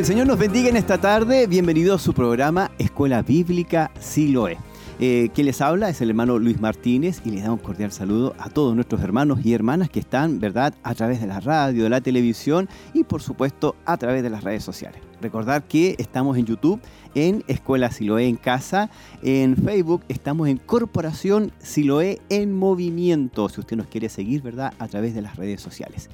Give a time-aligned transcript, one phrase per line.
[0.00, 1.46] El Señor nos bendiga en esta tarde.
[1.46, 4.56] Bienvenido a su programa Escuela Bíblica Siloé.
[4.98, 8.34] Eh, quien les habla es el hermano Luis Martínez y les da un cordial saludo
[8.38, 11.90] a todos nuestros hermanos y hermanas que están, ¿verdad?, a través de la radio, de
[11.90, 15.02] la televisión y por supuesto a través de las redes sociales.
[15.20, 16.80] Recordar que estamos en YouTube,
[17.14, 18.88] en Escuela Siloé en Casa,
[19.22, 24.88] en Facebook estamos en Corporación Siloé en Movimiento, si usted nos quiere seguir, ¿verdad?, a
[24.88, 26.08] través de las redes sociales.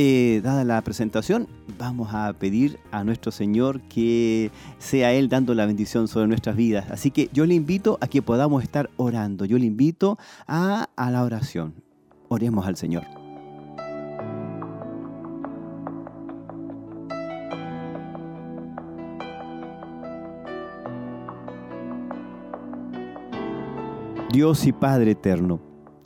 [0.00, 5.66] Eh, dada la presentación, vamos a pedir a nuestro Señor que sea Él dando la
[5.66, 6.88] bendición sobre nuestras vidas.
[6.92, 9.44] Así que yo le invito a que podamos estar orando.
[9.44, 11.74] Yo le invito a, a la oración.
[12.28, 13.02] Oremos al Señor.
[24.32, 25.58] Dios y Padre eterno,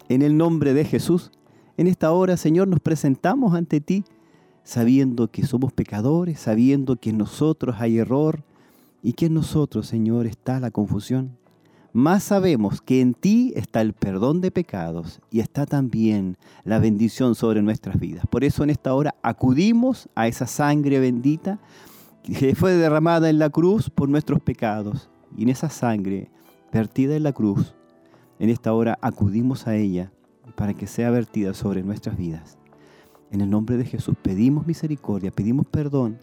[0.08, 1.30] en el nombre de Jesús,
[1.76, 4.04] en esta hora, Señor, nos presentamos ante ti
[4.64, 8.44] sabiendo que somos pecadores, sabiendo que en nosotros hay error
[9.02, 11.36] y que en nosotros, Señor, está la confusión.
[11.94, 17.34] Más sabemos que en ti está el perdón de pecados y está también la bendición
[17.34, 18.24] sobre nuestras vidas.
[18.30, 21.58] Por eso en esta hora acudimos a esa sangre bendita
[22.22, 25.10] que fue derramada en la cruz por nuestros pecados.
[25.36, 26.30] Y en esa sangre
[26.72, 27.74] vertida en la cruz,
[28.38, 30.12] en esta hora acudimos a ella
[30.56, 32.58] para que sea vertida sobre nuestras vidas.
[33.30, 36.18] En el nombre de Jesús pedimos misericordia, pedimos perdón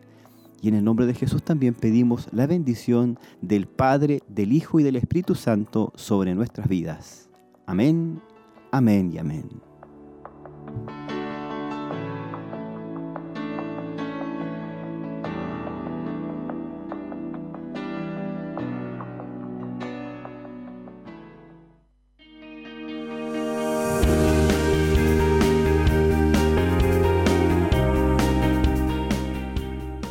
[0.62, 4.84] y en el nombre de Jesús también pedimos la bendición del Padre, del Hijo y
[4.84, 7.30] del Espíritu Santo sobre nuestras vidas.
[7.66, 8.22] Amén,
[8.72, 9.69] amén y amén.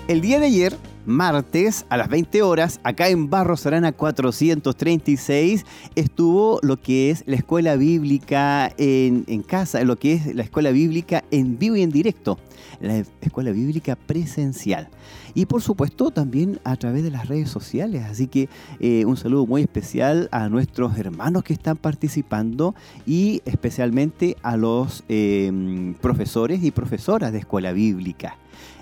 [0.09, 0.75] El día de ayer,
[1.05, 7.37] martes, a las 20 horas, acá en Barros Arana 436, estuvo lo que es la
[7.37, 12.39] escuela bíblica en, casa, lo que es la escuela bíblica en vivo y en directo,
[12.81, 14.89] la escuela bíblica presencial.
[15.35, 18.07] Y por supuesto también a través de las redes sociales.
[18.07, 18.49] Así que
[18.81, 22.75] eh, un saludo muy especial a nuestros hermanos que están participando
[23.05, 28.39] y especialmente a los eh, profesores y profesoras de escuela bíblica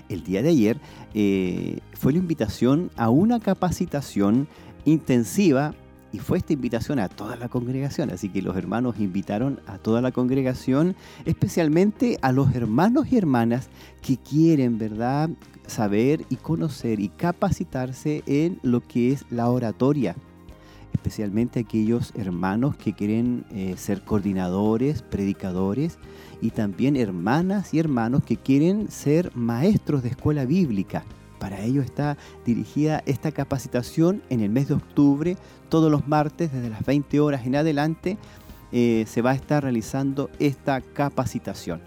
[0.09, 0.79] el día de ayer
[1.13, 4.47] eh, fue la invitación a una capacitación
[4.85, 5.73] intensiva
[6.13, 10.01] y fue esta invitación a toda la congregación, así que los hermanos invitaron a toda
[10.01, 13.69] la congregación, especialmente a los hermanos y hermanas
[14.01, 15.29] que quieren, ¿verdad?,
[15.67, 20.15] saber y conocer y capacitarse en lo que es la oratoria
[21.07, 25.99] especialmente aquellos hermanos que quieren eh, ser coordinadores, predicadores,
[26.41, 31.03] y también hermanas y hermanos que quieren ser maestros de escuela bíblica.
[31.39, 35.37] Para ello está dirigida esta capacitación en el mes de octubre,
[35.69, 38.17] todos los martes desde las 20 horas en adelante
[38.71, 41.81] eh, se va a estar realizando esta capacitación.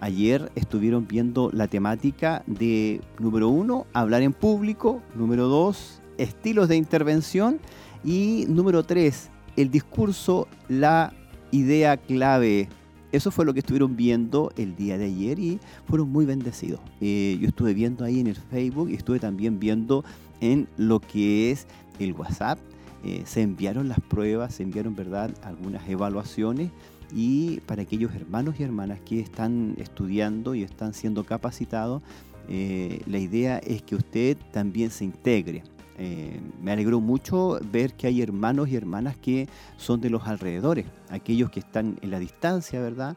[0.00, 6.76] Ayer estuvieron viendo la temática de, número uno, hablar en público, número dos, estilos de
[6.76, 7.60] intervención
[8.04, 11.12] y número tres, el discurso, la
[11.50, 12.68] idea clave
[13.12, 16.80] eso fue lo que estuvieron viendo el día de ayer y fueron muy bendecidos.
[17.00, 20.04] Eh, yo estuve viendo ahí en el Facebook y estuve también viendo
[20.40, 21.66] en lo que es
[21.98, 22.58] el WhatsApp.
[23.04, 26.70] Eh, se enviaron las pruebas, se enviaron, ¿verdad?, algunas evaluaciones
[27.14, 32.02] y para aquellos hermanos y hermanas que están estudiando y están siendo capacitados,
[32.48, 35.62] eh, la idea es que usted también se integre.
[35.98, 40.86] Eh, me alegró mucho ver que hay hermanos y hermanas que son de los alrededores,
[41.10, 43.16] aquellos que están en la distancia, ¿verdad?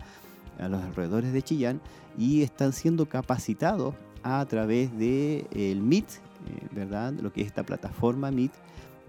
[0.60, 1.80] A los alrededores de Chillán
[2.18, 3.94] y están siendo capacitados
[4.24, 7.13] a través de el Meet, eh, ¿verdad?
[7.13, 8.51] Lo que es esta plataforma Meet,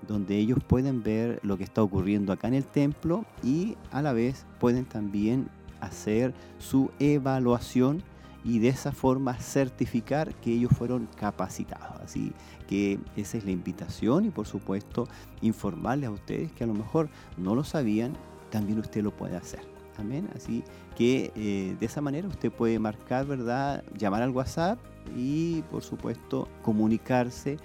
[0.06, 4.12] donde ellos pueden ver lo que está ocurriendo acá en el templo y a la
[4.12, 5.48] vez pueden también
[5.80, 8.02] hacer su evaluación
[8.44, 12.00] y de esa forma certificar que ellos fueron capacitados.
[12.00, 12.32] Así
[12.68, 15.08] que esa es la invitación y por supuesto
[15.40, 18.14] informarles a ustedes que a lo mejor no lo sabían,
[18.50, 19.60] también usted lo puede hacer.
[19.98, 20.28] Amén.
[20.34, 20.64] Así
[20.96, 23.84] que eh, de esa manera usted puede marcar, ¿verdad?
[23.96, 24.78] Llamar al WhatsApp
[25.16, 27.58] y por supuesto comunicarse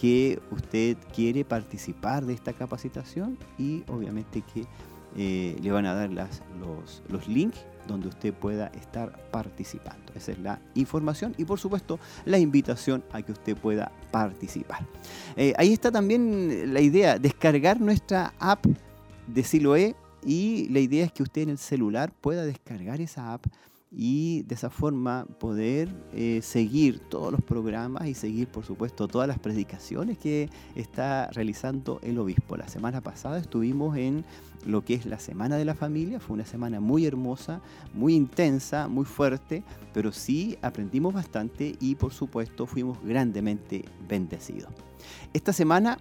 [0.00, 4.66] que usted quiere participar de esta capacitación y obviamente que
[5.16, 10.12] eh, le van a dar las, los, los links donde usted pueda estar participando.
[10.14, 14.86] Esa es la información y por supuesto la invitación a que usted pueda participar.
[15.36, 18.64] Eh, ahí está también la idea, descargar nuestra app
[19.26, 19.94] de Siloe
[20.24, 23.46] y la idea es que usted en el celular pueda descargar esa app
[23.92, 29.26] y de esa forma poder eh, seguir todos los programas y seguir, por supuesto, todas
[29.26, 32.56] las predicaciones que está realizando el obispo.
[32.56, 34.24] La semana pasada estuvimos en
[34.64, 37.60] lo que es la Semana de la Familia, fue una semana muy hermosa,
[37.94, 44.70] muy intensa, muy fuerte, pero sí aprendimos bastante y, por supuesto, fuimos grandemente bendecidos.
[45.32, 45.98] Esta semana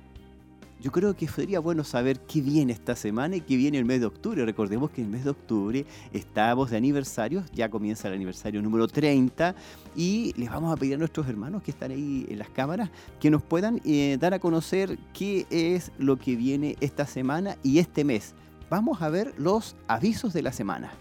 [0.82, 4.00] yo creo que sería bueno saber qué viene esta semana y qué viene el mes
[4.00, 4.46] de octubre.
[4.46, 9.56] Recordemos que el mes de octubre estamos de aniversarios, ya comienza el aniversario número 30
[9.96, 12.90] y les vamos a pedir a nuestros hermanos que están ahí en las cámaras
[13.20, 17.80] que nos puedan eh, dar a conocer qué es lo que viene esta semana y
[17.80, 18.34] este mes.
[18.70, 20.92] Vamos a ver los avisos de la semana.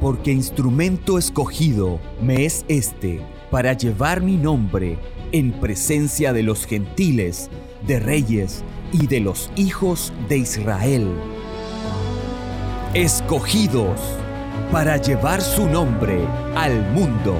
[0.00, 4.98] Porque instrumento escogido me es este para llevar mi nombre
[5.32, 7.50] en presencia de los gentiles,
[7.86, 11.06] de reyes y de los hijos de Israel.
[12.94, 14.00] Escogidos
[14.72, 16.18] para llevar su nombre
[16.54, 17.34] al mundo.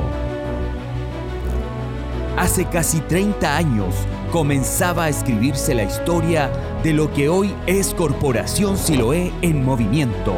[2.36, 3.94] Hace casi 30 años
[4.32, 6.50] comenzaba a escribirse la historia
[6.82, 10.34] de lo que hoy es Corporación Siloé en movimiento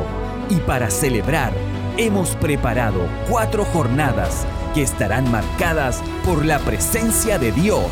[0.50, 1.52] y para celebrar,
[1.96, 7.86] hemos preparado cuatro jornadas que estarán marcadas por la presencia de Dios.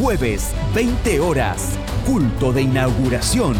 [0.00, 1.70] Jueves, 20 horas,
[2.06, 3.54] culto de inauguración,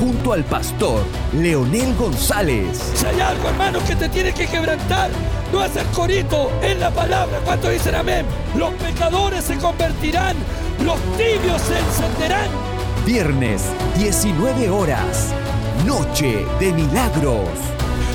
[0.00, 2.92] junto al pastor Leonel González.
[2.94, 5.10] Si hay algo, hermano, que te tiene que quebrantar,
[5.52, 7.38] no hacer corito en la palabra.
[7.44, 8.26] ¿Cuánto dicen amén?
[8.56, 10.36] Los pecadores se convertirán,
[10.84, 12.48] los tibios se encenderán.
[13.06, 13.62] Viernes,
[13.96, 15.32] 19 horas,
[15.86, 17.48] Noche de Milagros.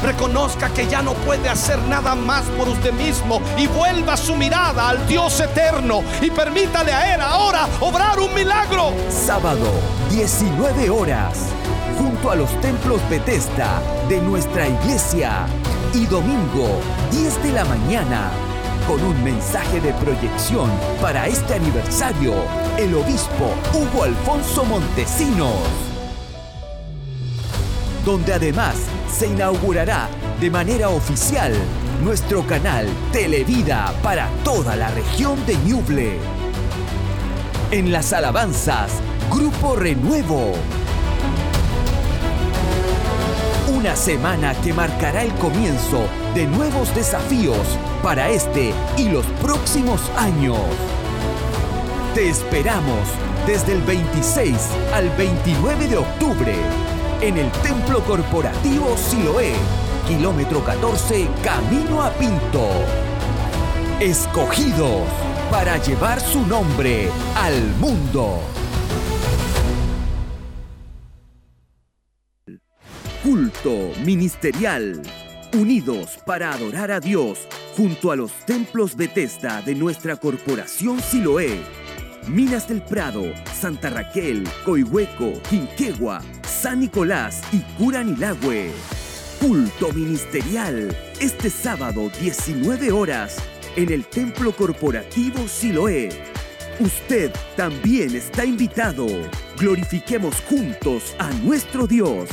[0.03, 4.89] Reconozca que ya no puede hacer nada más por usted mismo y vuelva su mirada
[4.89, 8.91] al Dios eterno y permítale a Él ahora obrar un milagro.
[9.09, 9.67] Sábado,
[10.09, 11.45] 19 horas,
[11.97, 15.45] junto a los templos Bethesda de nuestra iglesia.
[15.93, 16.67] Y domingo,
[17.11, 18.31] 10 de la mañana,
[18.85, 20.69] con un mensaje de proyección
[21.01, 22.33] para este aniversario,
[22.77, 25.90] el obispo Hugo Alfonso Montesinos
[28.05, 28.75] donde además
[29.11, 30.09] se inaugurará
[30.39, 31.53] de manera oficial
[32.03, 36.17] nuestro canal Televida para toda la región de Ñuble.
[37.69, 38.91] En las alabanzas,
[39.29, 40.53] Grupo Renuevo.
[43.71, 50.57] Una semana que marcará el comienzo de nuevos desafíos para este y los próximos años.
[52.15, 53.07] Te esperamos
[53.45, 54.55] desde el 26
[54.93, 56.55] al 29 de octubre
[57.21, 59.53] en el Templo Corporativo Siloé,
[60.07, 62.67] kilómetro 14, camino a Pinto.
[63.99, 65.07] Escogidos
[65.51, 68.39] para llevar su nombre al mundo.
[73.23, 75.03] Culto ministerial.
[75.53, 77.47] Unidos para adorar a Dios
[77.77, 81.59] junto a los templos Bethesda de nuestra corporación Siloé.
[82.27, 83.23] Minas del Prado,
[83.53, 86.21] Santa Raquel, Coihueco, Quinquegua,
[86.61, 88.71] San Nicolás y Curanilagüe.
[89.39, 93.37] Culto ministerial este sábado 19 horas
[93.75, 96.09] en el Templo Corporativo Siloé.
[96.79, 99.07] Usted también está invitado.
[99.57, 102.29] Glorifiquemos juntos a nuestro Dios.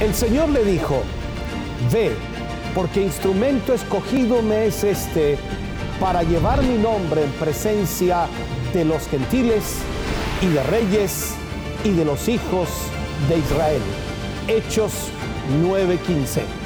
[0.00, 1.02] El Señor le dijo,
[1.92, 2.12] ve,
[2.76, 5.36] porque instrumento escogido me es este
[5.98, 8.28] para llevar mi nombre en presencia
[8.72, 9.78] de los gentiles
[10.40, 11.34] y de reyes
[11.84, 12.68] y de los hijos
[13.28, 13.82] de Israel.
[14.48, 14.92] Hechos
[15.62, 16.59] 9:15.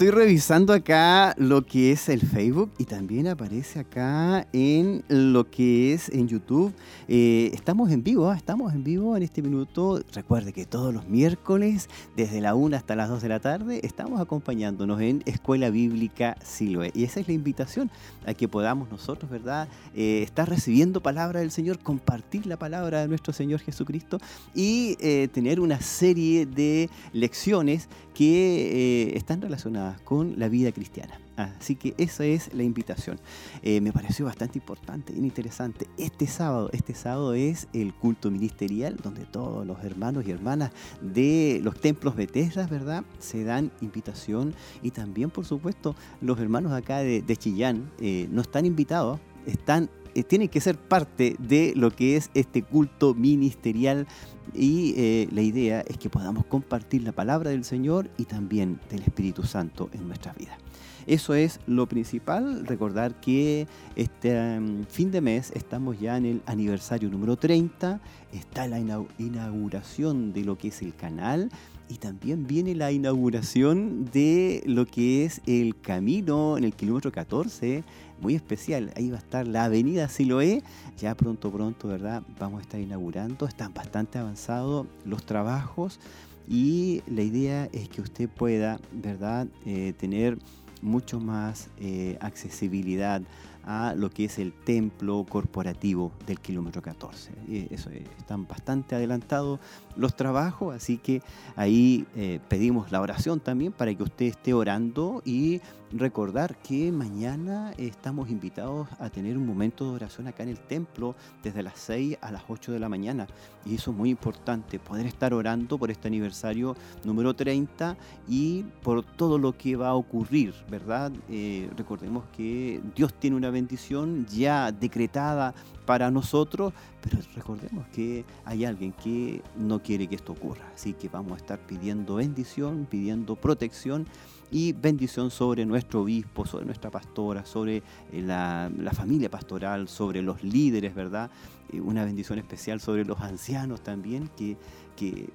[0.00, 5.92] Estoy revisando acá lo que es el Facebook y también aparece acá en lo que
[5.92, 6.72] es en YouTube.
[7.06, 8.34] Eh, estamos en vivo, ¿ah?
[8.34, 10.02] estamos en vivo en este minuto.
[10.14, 14.22] Recuerde que todos los miércoles, desde la 1 hasta las 2 de la tarde, estamos
[14.22, 16.92] acompañándonos en Escuela Bíblica Siloé.
[16.94, 17.90] Y esa es la invitación
[18.24, 23.08] a que podamos nosotros, ¿verdad?, eh, estar recibiendo palabra del Señor, compartir la palabra de
[23.08, 24.16] nuestro Señor Jesucristo
[24.54, 31.18] y eh, tener una serie de lecciones que están relacionadas con la vida cristiana.
[31.36, 33.18] Así que esa es la invitación.
[33.62, 35.86] Eh, me pareció bastante importante, bien interesante.
[35.96, 41.62] Este sábado, este sábado es el culto ministerial donde todos los hermanos y hermanas de
[41.64, 43.04] los templos Bethesda, ¿verdad?
[43.20, 48.66] Se dan invitación y también, por supuesto, los hermanos acá de, Chillán eh, no están
[48.66, 54.06] invitados, están eh, tienen que ser parte de lo que es este culto ministerial
[54.52, 59.44] y la idea es que podamos compartir la palabra del Señor y también del Espíritu
[59.44, 60.58] Santo en nuestras vidas.
[61.06, 66.42] Eso es lo principal, recordar que este mm, fin de mes estamos ya en el
[66.46, 68.00] aniversario número 30,
[68.32, 68.78] está la
[69.18, 71.50] inauguración de lo que es el canal
[71.88, 77.82] y también viene la inauguración de lo que es el camino en el kilómetro 14,
[78.20, 78.92] muy especial.
[78.96, 80.62] Ahí va a estar la avenida Siloé,
[80.98, 82.22] ya pronto, pronto, ¿verdad?
[82.38, 86.00] Vamos a estar inaugurando, están bastante avanzados los trabajos
[86.48, 90.38] y la idea es que usted pueda, ¿verdad?, eh, tener
[90.82, 93.22] mucho más eh, accesibilidad
[93.64, 97.30] a lo que es el templo corporativo del kilómetro 14.
[97.70, 99.60] Eso, están bastante adelantados
[99.96, 101.22] los trabajos, así que
[101.56, 105.60] ahí eh, pedimos la oración también para que usted esté orando y
[105.92, 111.16] recordar que mañana estamos invitados a tener un momento de oración acá en el templo
[111.42, 113.26] desde las 6 a las 8 de la mañana.
[113.64, 117.96] Y eso es muy importante, poder estar orando por este aniversario número 30
[118.28, 121.12] y por todo lo que va a ocurrir, ¿verdad?
[121.28, 125.54] Eh, recordemos que Dios tiene una bendición ya decretada
[125.86, 130.64] para nosotros, pero recordemos que hay alguien que no quiere que esto ocurra.
[130.74, 134.06] Así que vamos a estar pidiendo bendición, pidiendo protección
[134.50, 137.78] y bendición sobre nuestro obispo, sobre nuestra pastora, sobre
[138.12, 141.30] eh, la, familia pastoral, sobre los líderes, ¿verdad?
[141.72, 144.56] Eh, una bendición especial sobre los ancianos también, que,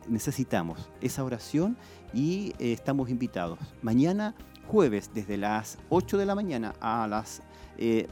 [0.07, 1.75] necesitamos esa oración
[2.13, 3.57] y eh, estamos invitados.
[3.81, 4.35] Mañana
[4.67, 7.41] jueves desde las 8 de la mañana a las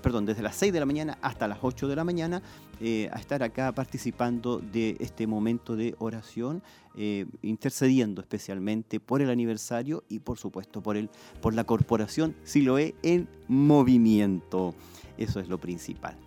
[0.01, 2.41] perdón, desde las 6 de la mañana hasta las 8 de la mañana,
[2.85, 6.61] eh, a estar acá participando de este momento de oración,
[6.97, 11.09] eh, intercediendo especialmente por el aniversario y por supuesto por, el,
[11.41, 14.75] por la corporación Siloé en movimiento.
[15.17, 16.17] Eso es lo principal.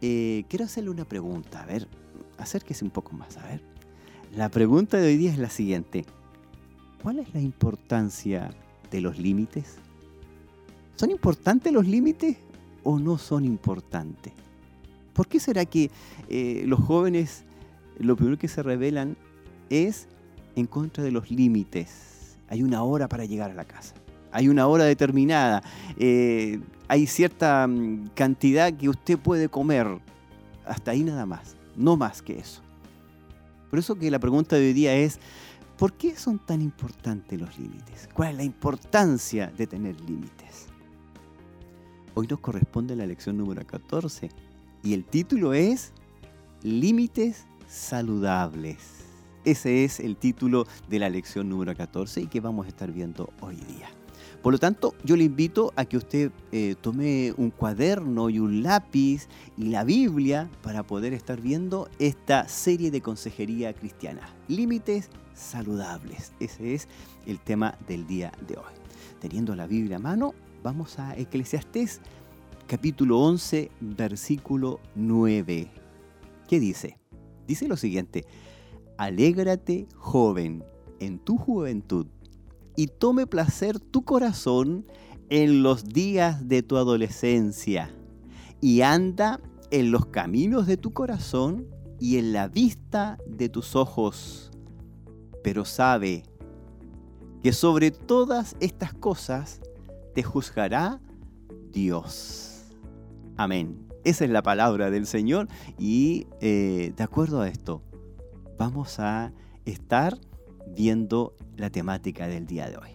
[0.00, 1.86] quiero hacerle una pregunta, a ver,
[2.36, 3.62] acérquese un poco más, a ver.
[4.34, 6.04] La pregunta de hoy día es la siguiente.
[7.00, 8.50] ¿Cuál es la importancia
[8.90, 9.76] de los límites?
[10.96, 12.38] ¿Son importantes los límites
[12.82, 14.32] o no son importantes?
[15.12, 15.90] ¿Por qué será que
[16.28, 17.44] eh, los jóvenes
[17.98, 19.16] lo primero que se revelan
[19.70, 20.08] es
[20.56, 22.38] en contra de los límites?
[22.48, 23.94] Hay una hora para llegar a la casa,
[24.30, 25.62] hay una hora determinada,
[25.98, 29.86] eh, hay cierta mm, cantidad que usted puede comer,
[30.66, 32.62] hasta ahí nada más, no más que eso.
[33.70, 35.18] Por eso que la pregunta de hoy día es,
[35.78, 38.08] ¿por qué son tan importantes los límites?
[38.12, 40.66] ¿Cuál es la importancia de tener límites?
[42.14, 44.28] Hoy nos corresponde la lección número 14
[44.82, 45.92] y el título es
[46.62, 48.78] Límites saludables.
[49.44, 53.32] Ese es el título de la lección número 14 y que vamos a estar viendo
[53.40, 53.90] hoy día.
[54.42, 58.62] Por lo tanto, yo le invito a que usted eh, tome un cuaderno y un
[58.62, 64.28] lápiz y la Biblia para poder estar viendo esta serie de consejería cristiana.
[64.48, 66.32] Límites saludables.
[66.40, 66.88] Ese es
[67.26, 68.72] el tema del día de hoy.
[69.20, 72.00] Teniendo la Biblia a mano, Vamos a Eclesiastés
[72.66, 75.70] capítulo 11, versículo 9.
[76.48, 76.98] ¿Qué dice?
[77.46, 78.24] Dice lo siguiente,
[78.96, 80.64] alégrate joven
[81.00, 82.06] en tu juventud
[82.76, 84.86] y tome placer tu corazón
[85.28, 87.90] en los días de tu adolescencia
[88.60, 89.40] y anda
[89.70, 91.66] en los caminos de tu corazón
[91.98, 94.50] y en la vista de tus ojos.
[95.42, 96.22] Pero sabe
[97.42, 99.60] que sobre todas estas cosas
[100.14, 101.00] te juzgará
[101.72, 102.51] Dios.
[103.36, 103.88] Amén.
[104.04, 105.48] Esa es la palabra del Señor
[105.78, 107.82] y eh, de acuerdo a esto,
[108.58, 109.32] vamos a
[109.64, 110.18] estar
[110.66, 112.90] viendo la temática del día de hoy.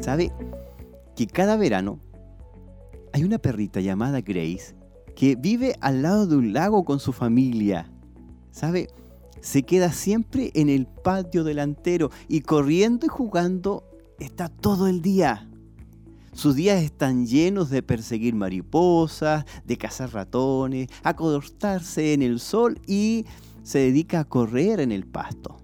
[0.00, 0.32] ¿Sabe
[1.16, 1.98] que cada verano
[3.12, 4.76] hay una perrita llamada Grace
[5.14, 7.90] que vive al lado de un lago con su familia?
[8.50, 8.88] ¿Sabe?
[9.40, 13.84] Se queda siempre en el patio delantero y corriendo y jugando
[14.18, 15.48] está todo el día.
[16.36, 23.24] Sus días están llenos de perseguir mariposas, de cazar ratones, acostarse en el sol y
[23.62, 25.56] se dedica a correr en el pasto.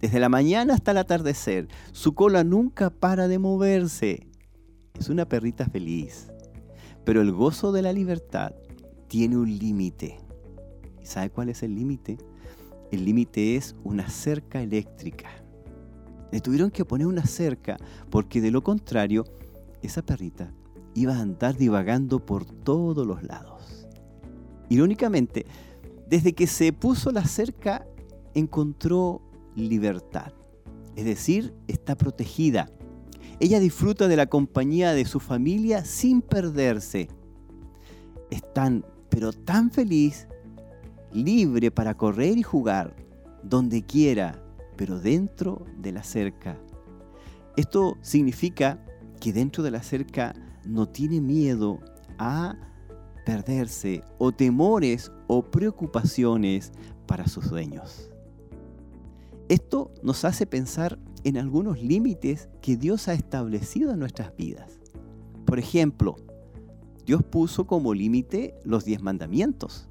[0.00, 4.28] Desde la mañana hasta el atardecer, su cola nunca para de moverse.
[4.94, 6.28] Es una perrita feliz.
[7.04, 8.52] Pero el gozo de la libertad
[9.08, 10.16] tiene un límite.
[11.02, 12.18] ¿Y sabe cuál es el límite?
[12.92, 15.28] El límite es una cerca eléctrica.
[16.30, 17.78] Le tuvieron que poner una cerca
[18.10, 19.24] porque de lo contrario
[19.82, 20.52] esa perrita
[20.94, 23.86] iba a andar divagando por todos los lados.
[24.68, 25.46] Irónicamente,
[26.08, 27.86] desde que se puso la cerca,
[28.34, 29.22] encontró
[29.54, 30.32] libertad.
[30.96, 32.70] Es decir, está protegida.
[33.40, 37.08] Ella disfruta de la compañía de su familia sin perderse.
[38.30, 40.26] Es tan, pero tan feliz,
[41.12, 42.96] libre para correr y jugar
[43.42, 44.42] donde quiera,
[44.76, 46.58] pero dentro de la cerca.
[47.56, 48.84] Esto significa
[49.18, 50.34] que dentro de la cerca
[50.64, 51.80] no tiene miedo
[52.18, 52.56] a
[53.24, 56.72] perderse o temores o preocupaciones
[57.06, 58.10] para sus dueños.
[59.48, 64.78] Esto nos hace pensar en algunos límites que Dios ha establecido en nuestras vidas.
[65.46, 66.16] Por ejemplo,
[67.06, 69.86] Dios puso como límite los diez mandamientos.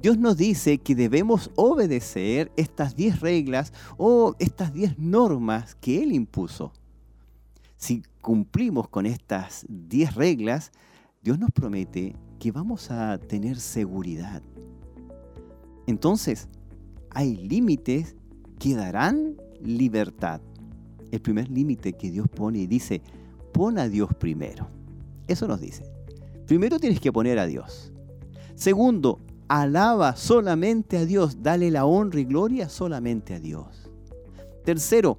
[0.00, 6.12] Dios nos dice que debemos obedecer estas diez reglas o estas diez normas que Él
[6.12, 6.72] impuso.
[7.76, 10.70] Si cumplimos con estas diez reglas,
[11.22, 14.42] Dios nos promete que vamos a tener seguridad.
[15.86, 16.46] Entonces,
[17.08, 18.16] hay límites
[18.58, 20.42] que darán libertad.
[21.10, 23.00] El primer límite que Dios pone y dice,
[23.54, 24.68] pon a Dios primero.
[25.26, 25.90] Eso nos dice.
[26.46, 27.94] Primero tienes que poner a Dios.
[28.54, 33.90] Segundo, alaba solamente a Dios, dale la honra y gloria solamente a Dios.
[34.66, 35.16] Tercero,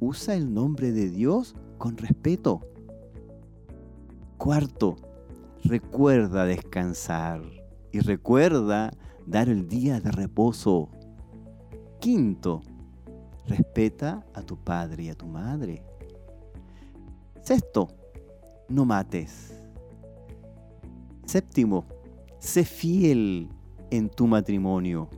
[0.00, 2.60] usa el nombre de Dios con respeto.
[4.36, 4.96] Cuarto,
[5.64, 7.42] recuerda descansar
[7.90, 8.90] y recuerda
[9.26, 10.90] dar el día de reposo.
[11.98, 12.60] Quinto,
[13.46, 15.82] respeta a tu padre y a tu madre.
[17.40, 17.88] Sexto,
[18.68, 19.54] no mates.
[21.24, 21.86] Séptimo,
[22.38, 23.48] sé fiel
[23.90, 25.08] en tu matrimonio.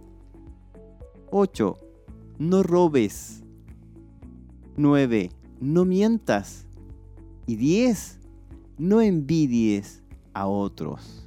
[1.32, 1.76] Ocho,
[2.38, 3.42] no robes.
[4.76, 5.30] Nueve,
[5.62, 6.66] no mientas.
[7.46, 8.18] Y diez,
[8.78, 10.02] no envidies
[10.34, 11.26] a otros.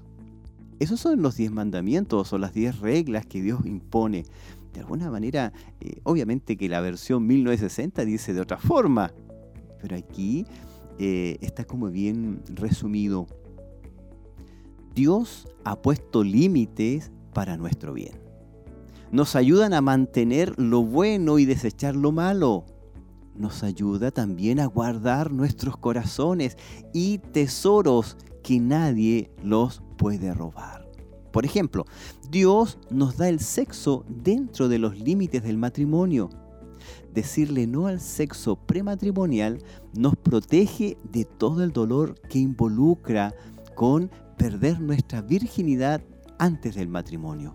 [0.80, 4.26] Esos son los diez mandamientos o las diez reglas que Dios impone.
[4.74, 9.14] De alguna manera, eh, obviamente que la versión 1960 dice de otra forma,
[9.82, 10.46] pero aquí
[11.00, 13.28] eh, está como bien resumido.
[14.94, 18.20] Dios ha puesto límites para nuestro bien.
[19.12, 22.66] Nos ayudan a mantener lo bueno y desechar lo malo
[23.38, 26.58] nos ayuda también a guardar nuestros corazones
[26.94, 30.88] y tesoros que nadie los puede robar.
[31.32, 31.86] Por ejemplo,
[32.30, 36.30] Dios nos da el sexo dentro de los límites del matrimonio.
[37.14, 43.34] Decirle no al sexo prematrimonial nos protege de todo el dolor que involucra
[43.76, 46.02] con perder nuestra virginidad
[46.38, 47.54] antes del matrimonio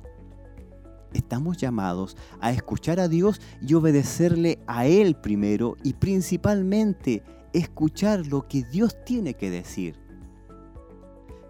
[1.13, 8.47] estamos llamados a escuchar a Dios y obedecerle a Él primero y principalmente escuchar lo
[8.47, 9.97] que Dios tiene que decir.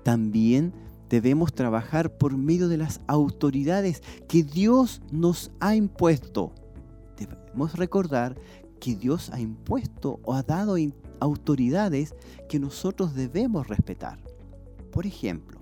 [0.02, 0.72] También
[1.08, 6.52] debemos trabajar por medio de las autoridades que Dios nos ha impuesto.
[7.18, 8.36] Debemos recordar
[8.80, 10.76] que Dios ha impuesto o ha dado
[11.18, 12.14] autoridades
[12.48, 14.18] que nosotros debemos respetar.
[14.90, 15.60] Por ejemplo,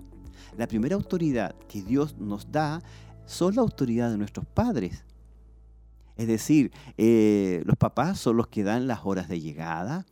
[0.57, 2.81] la primera autoridad que Dios nos da
[3.29, 5.03] son la autoridad de nuestros padres.
[6.17, 10.05] Es decir, eh, los papás son los que dan las horas de llegada,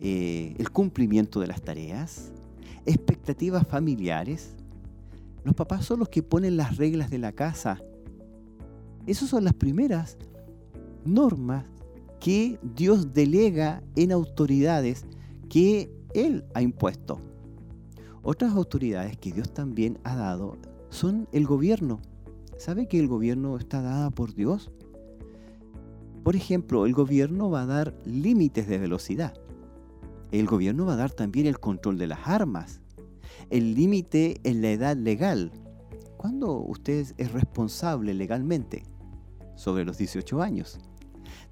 [0.00, 2.32] eh, el cumplimiento de las tareas,
[2.84, 4.56] expectativas familiares.
[5.44, 7.80] Los papás son los que ponen las reglas de la casa.
[9.06, 10.18] Esas son las primeras
[11.04, 11.64] normas
[12.18, 15.06] que Dios delega en autoridades
[15.48, 17.20] que Él ha impuesto.
[18.22, 20.58] Otras autoridades que Dios también ha dado
[20.90, 22.00] son el gobierno,
[22.58, 24.70] ¿Sabe que el gobierno está dada por Dios?
[26.24, 29.34] Por ejemplo, el gobierno va a dar límites de velocidad.
[30.32, 32.80] El gobierno va a dar también el control de las armas.
[33.50, 35.52] El límite en la edad legal.
[36.16, 38.84] ¿Cuándo usted es responsable legalmente?
[39.54, 40.80] Sobre los 18 años.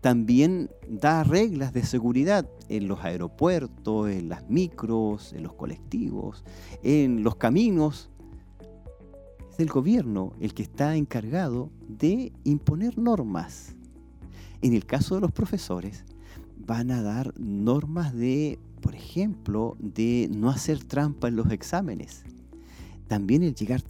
[0.01, 6.45] También da reglas de seguridad en los aeropuertos, en las micros, en los colectivos,
[6.83, 8.11] en los caminos
[9.55, 13.75] es el gobierno el que está encargado de imponer normas.
[14.63, 16.05] En el caso de los profesores,
[16.57, 22.25] van a dar normas de, por ejemplo, de no hacer trampa en los exámenes.
[23.07, 23.83] También el llegar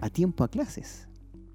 [0.00, 1.06] a tiempo a clases.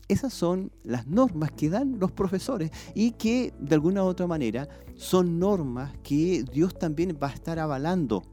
[0.08, 4.68] Esas son las normas que dan los profesores y que de alguna u otra manera
[4.96, 8.24] son normas que Dios también va a estar avalando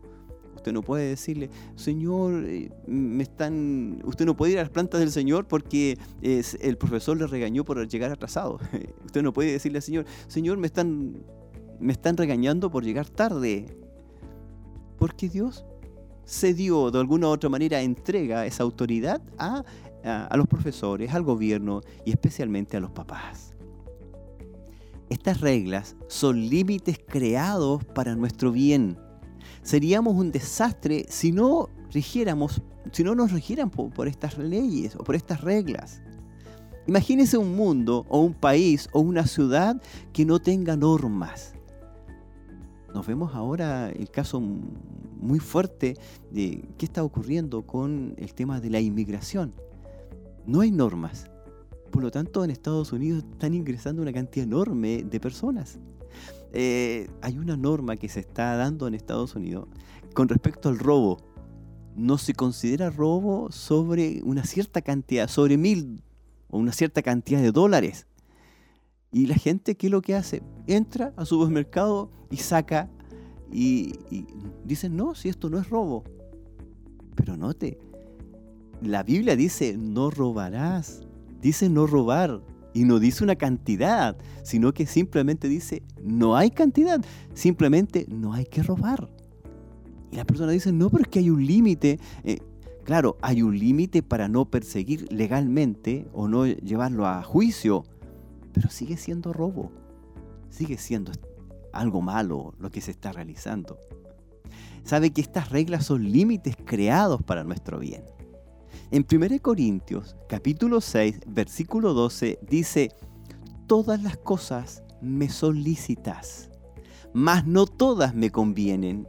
[0.67, 4.03] Usted no puede decirle, Señor, eh, me están.
[4.05, 7.87] Usted no puede ir a las plantas del Señor porque el profesor le regañó por
[7.87, 8.59] llegar atrasado.
[9.05, 11.23] Usted no puede decirle al Señor, Señor, me están,
[11.79, 13.79] me están regañando por llegar tarde.
[14.99, 15.65] Porque Dios
[16.27, 19.63] cedió de alguna u otra manera, entrega esa autoridad a,
[20.03, 23.55] a, los profesores, al gobierno y especialmente a los papás.
[25.11, 28.99] Estas reglas son límites creados para nuestro bien.
[29.67, 35.17] Seríamos un desastre si no rigiéramos, si no nos rigieran por, estas leyes o por
[35.17, 36.01] estas reglas.
[36.87, 41.55] Imagínese un mundo o un país o una ciudad que no tenga normas.
[42.95, 45.97] Nos vemos ahora el caso muy fuerte
[46.31, 49.53] de qué está ocurriendo con el tema de la inmigración.
[50.47, 51.29] No hay normas.
[51.91, 55.81] Por lo tanto, en Estados Unidos están ingresando una cantidad enorme de personas.
[56.59, 59.69] Eh, hay una norma que se está dando en Estados Unidos
[60.15, 61.19] con respecto al robo.
[61.95, 66.03] No se considera robo sobre una cierta cantidad, sobre mil
[66.49, 68.07] o una cierta cantidad de dólares.
[69.13, 70.43] Y la gente, ¿qué es lo que hace?
[70.67, 72.89] Entra a su supermercado y saca
[73.53, 74.27] y, y
[74.65, 76.05] dicen, no, si esto no es robo.
[77.17, 77.79] Pero note,
[78.81, 81.07] la Biblia dice, no robarás
[81.41, 82.41] dice no robar
[82.77, 88.45] y no dice una cantidad, sino que simplemente dice no hay cantidad, simplemente no hay
[88.45, 89.09] que robar.
[90.13, 91.99] Y la persona dice, no, pero es que hay un límite.
[92.23, 92.39] Eh,
[92.85, 97.85] claro, hay un límite para no perseguir legalmente o no llevarlo a juicio,
[98.53, 99.73] pero sigue siendo robo,
[100.51, 101.13] sigue siendo
[101.73, 103.79] algo malo lo que se está realizando.
[104.85, 108.05] Sabe que estas reglas son límites creados para nuestro bien.
[108.93, 112.93] En 1 Corintios capítulo 6 versículo 12 dice,
[113.67, 116.51] todas las cosas me son lícitas,
[117.13, 119.09] mas no todas me convienen.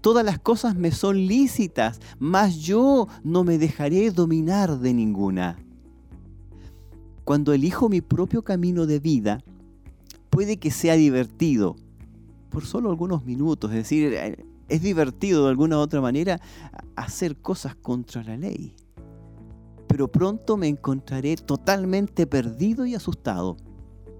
[0.00, 5.58] Todas las cosas me son lícitas, mas yo no me dejaré dominar de ninguna.
[7.24, 9.42] Cuando elijo mi propio camino de vida,
[10.30, 11.74] puede que sea divertido,
[12.48, 14.14] por solo algunos minutos, es decir,
[14.68, 16.40] es divertido de alguna u otra manera
[16.94, 18.72] hacer cosas contra la ley
[19.90, 23.56] pero pronto me encontraré totalmente perdido y asustado,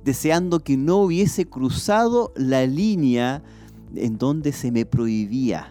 [0.03, 3.45] deseando que no hubiese cruzado la línea
[3.95, 5.71] en donde se me prohibía.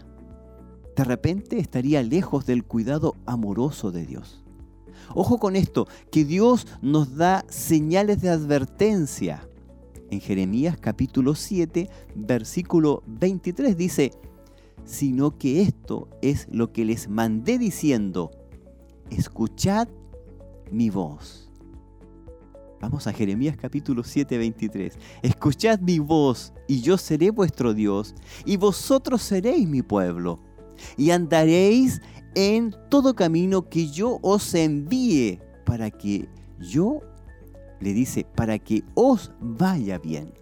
[0.95, 4.41] De repente estaría lejos del cuidado amoroso de Dios.
[5.13, 9.49] Ojo con esto, que Dios nos da señales de advertencia.
[10.09, 14.13] En Jeremías capítulo 7, versículo 23 dice,
[14.85, 18.31] sino que esto es lo que les mandé diciendo,
[19.10, 19.88] escuchad
[20.72, 21.50] mi voz.
[22.82, 24.98] Vamos a Jeremías capítulo 7, 23.
[25.22, 30.39] Escuchad mi voz, y yo seré vuestro Dios, y vosotros seréis mi pueblo,
[30.95, 32.02] y andaréis
[32.36, 37.02] en todo camino que yo os envíe, para que yo,
[37.82, 40.34] le dice, para que os vaya bien.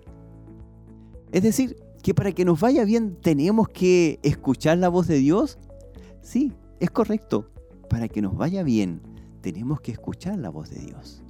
[1.31, 5.57] Es decir, que para que nos vaya bien tenemos que escuchar la voz de Dios.
[6.21, 7.49] Sí, es correcto
[7.89, 9.01] para que nos vaya bien,
[9.41, 11.23] tenemos que escuchar la voz de Dios.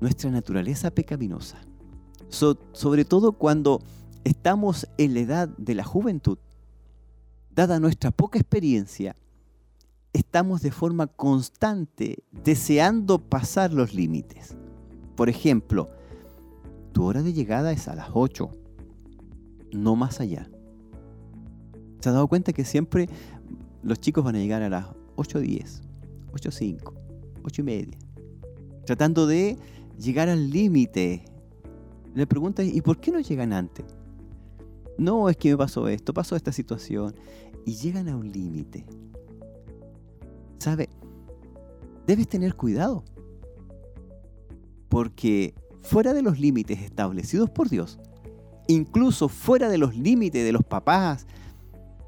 [0.00, 1.58] Nuestra naturaleza pecaminosa,
[2.28, 3.80] sobre todo cuando
[4.24, 6.38] estamos en la edad de la juventud,
[7.54, 9.16] dada nuestra poca experiencia,
[10.12, 14.56] estamos de forma constante deseando pasar los límites.
[15.16, 15.90] Por ejemplo,
[16.92, 18.50] tu hora de llegada es a las 8,
[19.72, 20.48] no más allá.
[22.00, 23.08] ¿Se ha dado cuenta que siempre
[23.82, 25.82] los chicos van a llegar a las 8.10,
[26.32, 26.92] 8.05,
[27.42, 27.98] 8 y media,
[28.84, 29.56] tratando de
[29.98, 31.24] llegar al límite.
[32.14, 33.84] Le preguntan, ¿y por qué no llegan antes?
[34.98, 37.14] No, es que me pasó esto, pasó esta situación.
[37.64, 38.84] Y llegan a un límite.
[40.58, 40.90] ¿Sabe?
[42.06, 43.04] Debes tener cuidado.
[44.88, 47.98] Porque fuera de los límites establecidos por Dios,
[48.68, 51.26] incluso fuera de los límites de los papás,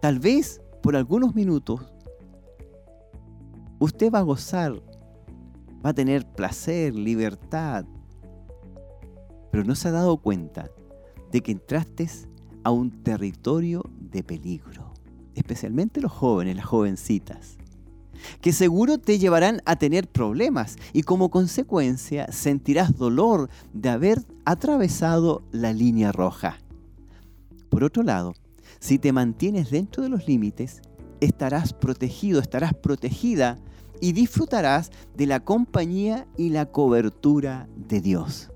[0.03, 1.81] tal vez por algunos minutos,
[3.79, 4.83] usted va a gozar,
[5.85, 7.85] va a tener placer, libertad,
[9.53, 10.71] pero no se ha dado cuenta
[11.31, 12.09] de que entraste
[12.65, 14.93] a un territorio de peligro,
[15.35, 17.59] especialmente los jóvenes, las jovencitas,
[18.41, 25.43] que seguro te llevarán a tener problemas y como consecuencia sentirás dolor de haber atravesado
[25.53, 26.59] la línea roja.
[27.69, 28.35] Por otro lado,
[28.83, 30.83] si te mantienes dentro de los límites,
[31.21, 33.61] estarás protegido, estarás protegida
[34.01, 38.51] y disfrutarás de la compañía y la cobertura de Dios.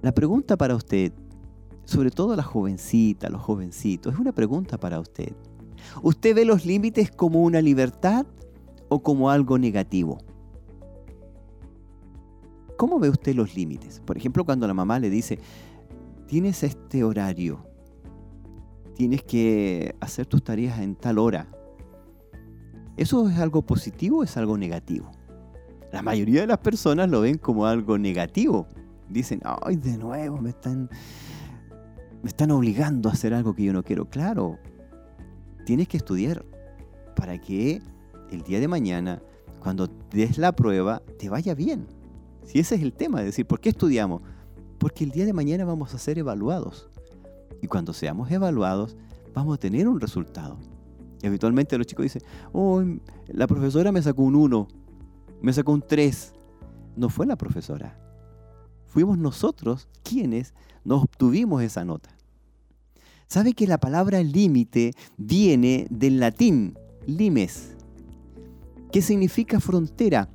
[0.00, 1.12] La pregunta para usted,
[1.84, 5.32] sobre todo la jovencita, los jovencitos, es una pregunta para usted.
[6.02, 8.26] ¿Usted ve los límites como una libertad
[8.88, 10.18] o como algo negativo?
[12.76, 14.00] ¿Cómo ve usted los límites?
[14.04, 15.38] Por ejemplo, cuando la mamá le dice,
[16.26, 17.70] tienes este horario,
[18.94, 21.48] tienes que hacer tus tareas en tal hora.
[22.96, 25.10] ¿Eso es algo positivo o es algo negativo?
[25.92, 28.66] La mayoría de las personas lo ven como algo negativo.
[29.08, 30.88] Dicen, ay, de nuevo me están,
[32.22, 34.08] me están obligando a hacer algo que yo no quiero.
[34.08, 34.58] Claro,
[35.66, 36.44] tienes que estudiar
[37.16, 37.82] para que
[38.30, 39.22] el día de mañana,
[39.60, 41.86] cuando des la prueba, te vaya bien.
[42.44, 44.22] Si ese es el tema, es decir, ¿por qué estudiamos?
[44.78, 46.88] Porque el día de mañana vamos a ser evaluados.
[47.62, 48.96] Y cuando seamos evaluados,
[49.32, 50.58] vamos a tener un resultado.
[51.24, 52.22] Habitualmente los chicos dicen,
[52.52, 52.82] oh,
[53.28, 54.68] la profesora me sacó un 1,
[55.40, 56.34] me sacó un 3.
[56.96, 57.96] No fue la profesora.
[58.86, 60.52] Fuimos nosotros quienes
[60.84, 62.10] nos obtuvimos esa nota.
[63.28, 67.76] ¿Sabe que la palabra límite viene del latín limes,
[68.90, 70.28] que significa frontera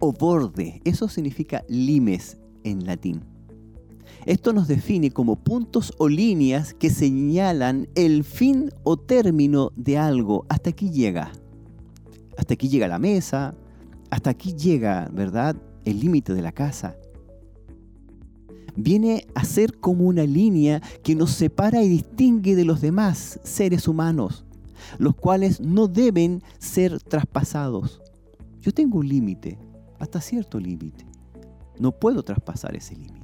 [0.00, 0.80] o borde?
[0.84, 3.31] Eso significa limes en latín.
[4.24, 10.46] Esto nos define como puntos o líneas que señalan el fin o término de algo.
[10.48, 11.32] Hasta aquí llega.
[12.38, 13.56] Hasta aquí llega la mesa.
[14.10, 15.56] Hasta aquí llega, ¿verdad?
[15.84, 16.96] El límite de la casa.
[18.76, 23.88] Viene a ser como una línea que nos separa y distingue de los demás seres
[23.88, 24.44] humanos,
[24.98, 28.00] los cuales no deben ser traspasados.
[28.60, 29.58] Yo tengo un límite,
[29.98, 31.04] hasta cierto límite.
[31.80, 33.21] No puedo traspasar ese límite.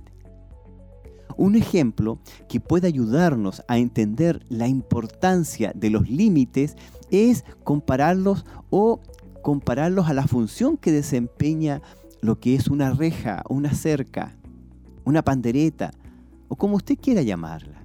[1.36, 6.76] Un ejemplo que puede ayudarnos a entender la importancia de los límites
[7.10, 9.00] es compararlos o
[9.42, 11.80] compararlos a la función que desempeña
[12.20, 14.36] lo que es una reja, una cerca,
[15.04, 15.92] una pandereta
[16.48, 17.82] o como usted quiera llamarla.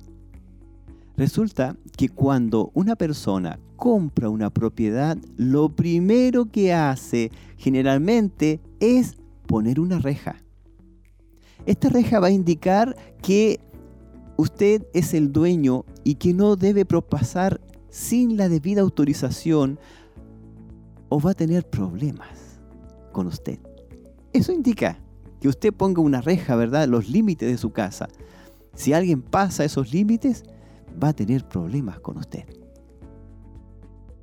[1.15, 9.79] Resulta que cuando una persona compra una propiedad, lo primero que hace generalmente es poner
[9.79, 10.42] una reja.
[11.65, 13.59] Esta reja va a indicar que
[14.37, 19.79] usted es el dueño y que no debe propasar sin la debida autorización
[21.09, 22.59] o va a tener problemas
[23.11, 23.59] con usted.
[24.33, 24.99] Eso indica
[25.39, 26.87] que usted ponga una reja, ¿verdad?
[26.87, 28.09] Los límites de su casa.
[28.73, 30.43] Si alguien pasa esos límites,
[31.01, 32.45] va a tener problemas con usted.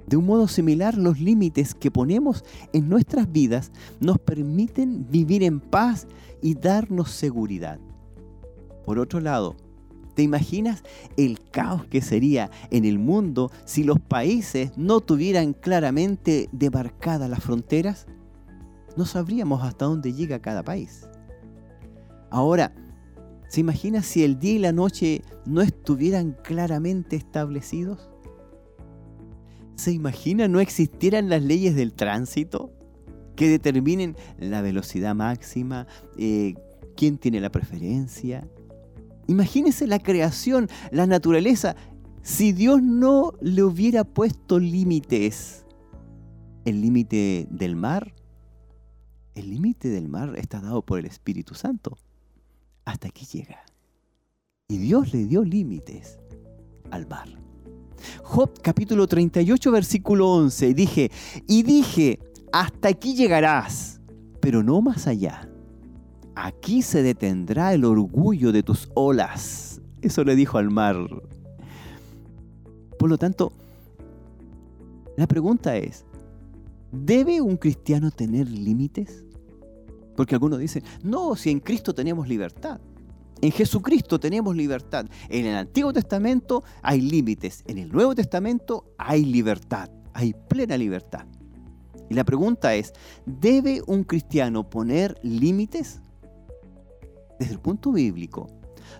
[0.07, 5.61] De un modo similar, los límites que ponemos en nuestras vidas nos permiten vivir en
[5.61, 6.09] paz
[6.43, 7.79] y darnos seguridad.
[8.85, 9.57] Por otro lado,
[10.15, 10.83] ¿te imaginas
[11.17, 17.43] el caos que sería en el mundo si los países no tuvieran claramente demarcadas las
[17.43, 18.07] fronteras?
[18.97, 21.09] No sabríamos hasta dónde llega cada país.
[22.31, 22.75] Ahora,
[23.49, 28.11] ¿se imagina si el día y la noche no estuvieran claramente establecidos?
[29.77, 32.71] ¿Se imagina no existieran las leyes del tránsito
[33.41, 35.87] que determinen la velocidad máxima,
[36.19, 36.57] eh,
[36.95, 38.47] quién tiene la preferencia?
[39.29, 41.75] Imagínese la creación, la naturaleza,
[42.21, 45.65] si Dios no le hubiera puesto límites.
[46.67, 48.15] El límite del mar,
[49.35, 51.97] el límite del mar está dado por el Espíritu Santo.
[52.85, 53.65] Hasta aquí llega.
[54.69, 56.19] Y Dios le dio límites
[56.91, 57.41] al mar.
[58.23, 60.75] Job capítulo 38 versículo 11.
[60.75, 61.11] Dije,
[61.47, 62.19] y dije,
[62.53, 64.01] hasta aquí llegarás,
[64.41, 65.49] pero no más allá.
[66.35, 69.81] Aquí se detendrá el orgullo de tus olas.
[70.01, 70.97] Eso le dijo al mar.
[72.99, 73.53] Por lo tanto,
[75.17, 76.05] la pregunta es,
[76.93, 79.25] ¿debe un cristiano tener límites?
[80.17, 82.81] Porque algunos dicen, no, si en Cristo tenemos libertad.
[83.43, 85.07] En Jesucristo tenemos libertad.
[85.29, 87.65] En el Antiguo Testamento hay límites.
[87.67, 89.89] En el Nuevo Testamento hay libertad.
[90.13, 91.27] Hay plena libertad.
[92.11, 92.93] Y la pregunta es,
[93.25, 96.01] ¿debe un cristiano poner límites?
[97.39, 98.49] Desde el punto bíblico,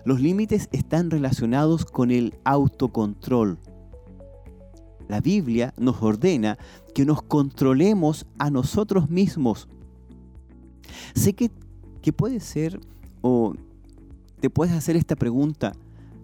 [0.05, 3.59] los límites están relacionados con el autocontrol.
[5.09, 6.57] La Biblia nos ordena
[6.95, 9.67] que nos controlemos a nosotros mismos.
[11.13, 11.51] Sé que,
[12.01, 12.79] que puede ser
[13.19, 13.53] o
[14.39, 15.73] te puedes hacer esta pregunta.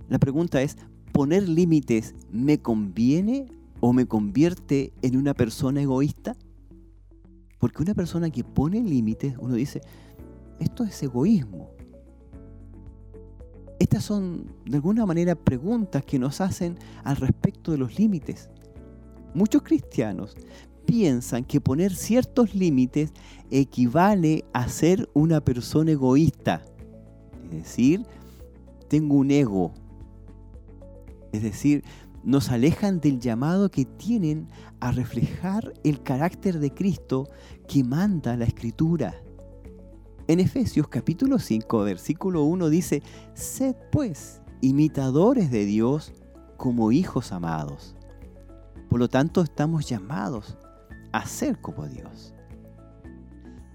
[0.07, 0.77] La pregunta es,
[1.11, 3.47] ¿poner límites me conviene
[3.81, 6.37] o me convierte en una persona egoísta?
[7.59, 9.81] Porque una persona que pone límites, uno dice,
[10.59, 11.71] esto es egoísmo.
[13.79, 18.49] Estas son, de alguna manera, preguntas que nos hacen al respecto de los límites.
[19.33, 20.35] Muchos cristianos
[20.85, 23.11] piensan que poner ciertos límites
[23.51, 26.63] equivale a ser una persona egoísta.
[27.43, 28.05] Es decir,
[28.87, 29.73] tengo un ego.
[31.31, 31.83] Es decir,
[32.23, 34.47] nos alejan del llamado que tienen
[34.79, 37.29] a reflejar el carácter de Cristo
[37.67, 39.15] que manda la Escritura.
[40.27, 43.01] En Efesios capítulo 5, versículo 1 dice,
[43.33, 46.13] Sed pues imitadores de Dios
[46.57, 47.95] como hijos amados.
[48.89, 50.57] Por lo tanto, estamos llamados
[51.11, 52.33] a ser como Dios.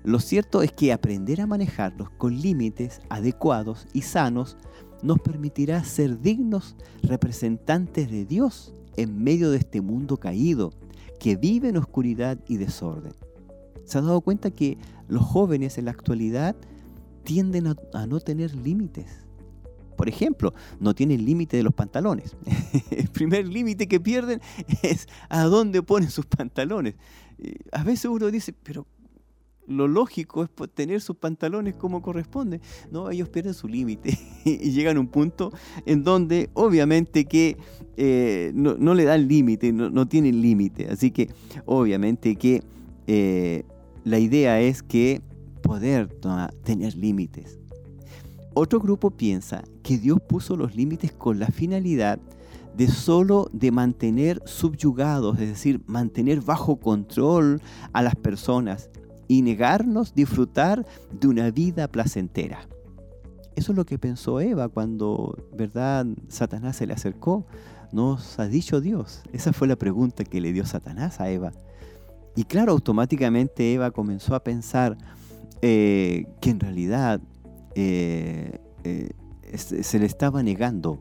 [0.05, 4.57] Lo cierto es que aprender a manejarlos con límites adecuados y sanos
[5.03, 10.73] nos permitirá ser dignos representantes de Dios en medio de este mundo caído
[11.19, 13.15] que vive en oscuridad y desorden.
[13.85, 16.57] ¿Se ha dado cuenta que los jóvenes en la actualidad
[17.25, 19.07] tienden a, no tener límites?
[19.97, 22.37] Por ejemplo, no tienen límite de los pantalones.
[22.91, 24.41] El primer límite que pierden
[24.83, 26.95] es a dónde ponen sus pantalones.
[27.73, 28.87] A veces uno dice, pero
[29.67, 32.61] lo lógico es tener sus pantalones como corresponde.
[32.91, 35.53] No, ellos pierden su límite y llegan a un punto
[35.87, 37.57] en donde obviamente que
[37.97, 40.89] eh, no, le dan límite, no, tienen límite.
[40.89, 41.31] Así que
[41.65, 42.63] obviamente que
[43.07, 43.65] eh,
[44.05, 45.21] la idea es que
[45.63, 46.09] poder
[46.65, 47.59] tener límites.
[48.55, 52.19] Otro grupo piensa que Dios puso los límites con la finalidad
[52.77, 57.61] de solo de mantener subyugados, es decir, mantener bajo control
[57.93, 58.91] a las personas
[59.29, 60.87] y negarnos disfrutar
[61.19, 62.69] de una vida placentera.
[63.55, 66.07] Eso es lo que pensó Eva cuando, ¿verdad?
[66.29, 67.47] Satanás se le acercó.
[67.93, 69.23] Nos ha dicho Dios.
[69.33, 71.53] Esa fue la pregunta que le dio Satanás a Eva.
[72.35, 74.97] Y claro, automáticamente Eva comenzó a pensar
[75.61, 77.21] eh, que en realidad
[77.75, 79.11] eh, eh,
[79.57, 80.99] se le estaba negando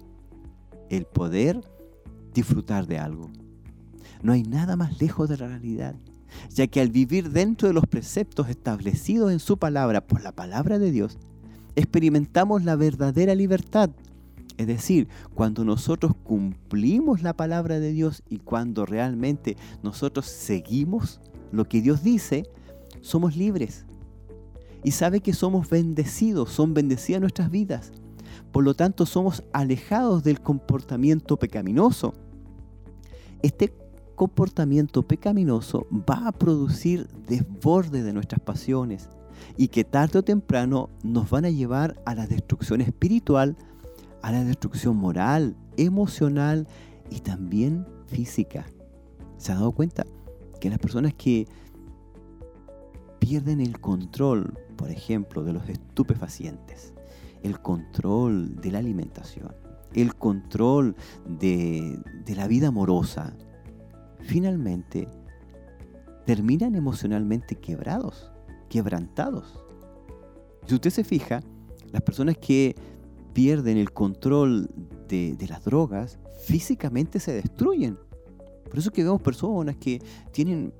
[0.89, 1.61] el poder
[2.33, 3.29] disfrutar de algo.
[4.21, 5.95] No hay nada más lejos de la realidad
[6.49, 10.79] ya que al vivir dentro de los preceptos establecidos en su palabra por la palabra
[10.79, 11.17] de Dios,
[11.75, 13.89] experimentamos la verdadera libertad.
[14.57, 21.19] Es decir, cuando nosotros cumplimos la palabra de Dios y cuando realmente nosotros seguimos
[21.51, 22.47] lo que Dios dice,
[23.01, 23.85] somos libres.
[24.83, 27.91] Y sabe que somos bendecidos, son bendecidas nuestras vidas.
[28.51, 32.13] Por lo tanto, somos alejados del comportamiento pecaminoso.
[33.41, 33.73] Este
[34.15, 39.09] comportamiento pecaminoso va a producir desborde de nuestras pasiones
[39.57, 43.55] y que tarde o temprano nos van a llevar a la destrucción espiritual,
[44.21, 46.67] a la destrucción moral, emocional
[47.09, 48.65] y también física.
[49.37, 50.05] ¿Se ha dado cuenta
[50.59, 51.47] que las personas que
[53.19, 56.93] pierden el control, por ejemplo, de los estupefacientes,
[57.43, 59.53] el control de la alimentación,
[59.93, 60.95] el control
[61.27, 63.33] de, de la vida amorosa,
[64.23, 65.07] finalmente
[66.25, 68.31] terminan emocionalmente quebrados,
[68.69, 69.59] quebrantados.
[70.67, 71.41] Si usted se fija,
[71.91, 72.75] las personas que
[73.33, 74.69] pierden el control
[75.07, 77.97] de, las drogas físicamente se destruyen.
[78.69, 80.73] Por eso que vemos personas que tienen,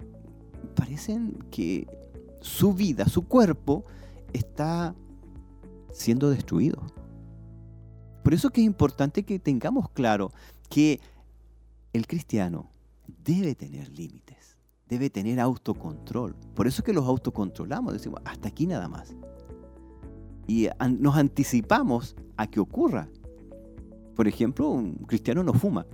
[0.76, 1.88] parecen que
[2.40, 3.84] su vida, su cuerpo
[4.32, 4.96] está
[5.92, 6.82] siendo destruido.
[8.24, 10.32] Por eso que es importante que tengamos claro
[10.70, 11.02] que
[11.92, 12.70] el cristiano
[13.24, 16.36] debe tener límites, debe tener autocontrol.
[16.56, 19.16] Por eso es que los autocontrolamos, decimos, hasta aquí nada más.
[20.48, 20.68] Y
[21.00, 23.08] nos anticipamos a que ocurra.
[24.16, 25.86] Por ejemplo, un cristiano no fuma.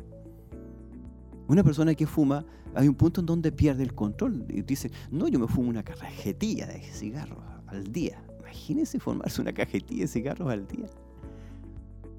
[1.47, 5.27] Una persona que fuma, hay un punto en donde pierde el control y dice, no,
[5.27, 8.23] yo me fumo una cajetilla de cigarros al día.
[8.39, 10.87] Imagínese formarse una cajetilla de cigarros al día.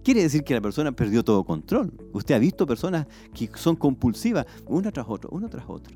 [0.03, 1.93] Quiere decir que la persona perdió todo control.
[2.13, 5.95] Usted ha visto personas que son compulsivas, una tras otra, una tras otra.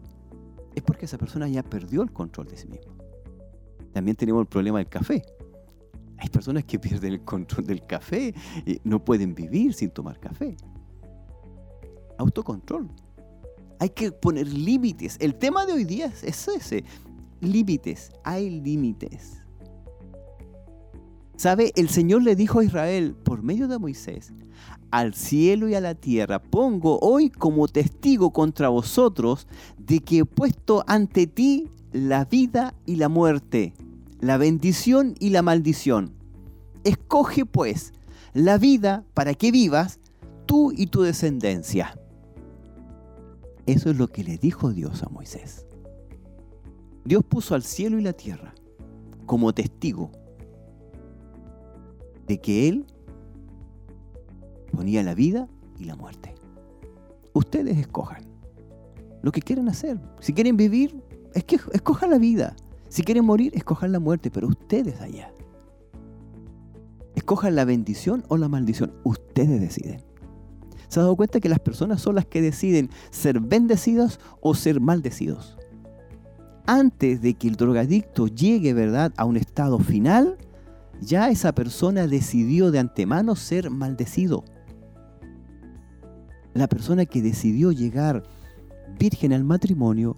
[0.75, 2.95] Es porque esa persona ya perdió el control de sí misma.
[3.93, 5.23] También tenemos el problema del café.
[6.19, 8.35] Hay personas que pierden el control del café
[8.67, 10.57] y no pueden vivir sin tomar café.
[12.19, 12.89] Autocontrol.
[13.79, 15.17] Hay que poner límites.
[15.21, 16.85] El tema de hoy día es ese.
[17.41, 18.13] Límites.
[18.23, 19.42] Hay límites.
[21.37, 21.73] ¿Sabe?
[21.77, 24.33] El Señor le dijo a Israel por medio de Moisés,
[24.91, 30.25] al cielo y a la tierra pongo hoy como testigo contra vosotros de que he
[30.25, 33.75] puesto ante ti la vida y la muerte,
[34.21, 36.13] la bendición y la maldición.
[36.85, 37.93] Escoge pues
[38.35, 39.99] la vida para que vivas
[40.47, 41.99] tú y tu descendencia.
[43.67, 45.67] Eso es lo que le dijo Dios a Moisés.
[47.05, 48.55] Dios puso al cielo y la tierra
[49.27, 50.11] como testigo
[52.33, 52.87] de que Él
[54.73, 56.35] ponía la vida y la muerte.
[57.35, 58.25] Ustedes escojan
[59.21, 60.01] lo que quieren hacer.
[60.21, 61.03] Si quieren vivir,
[61.35, 62.57] es que escojan la vida.
[62.89, 65.31] Si quieren morir, escojan la muerte, pero ustedes allá.
[67.15, 68.95] Escojan la bendición o la maldición.
[69.05, 70.03] Ustedes deciden.
[70.89, 74.81] ¿Se ha dado cuenta que las personas son las que deciden ser bendecidos o ser
[74.81, 75.59] maldecidos?
[76.65, 80.39] Antes de que el drogadicto llegue, ¿verdad?, a un estado final,
[81.03, 84.45] ya esa persona decidió de antemano ser maldecido.
[86.55, 88.23] La persona que decidió llegar
[88.99, 90.17] virgen al matrimonio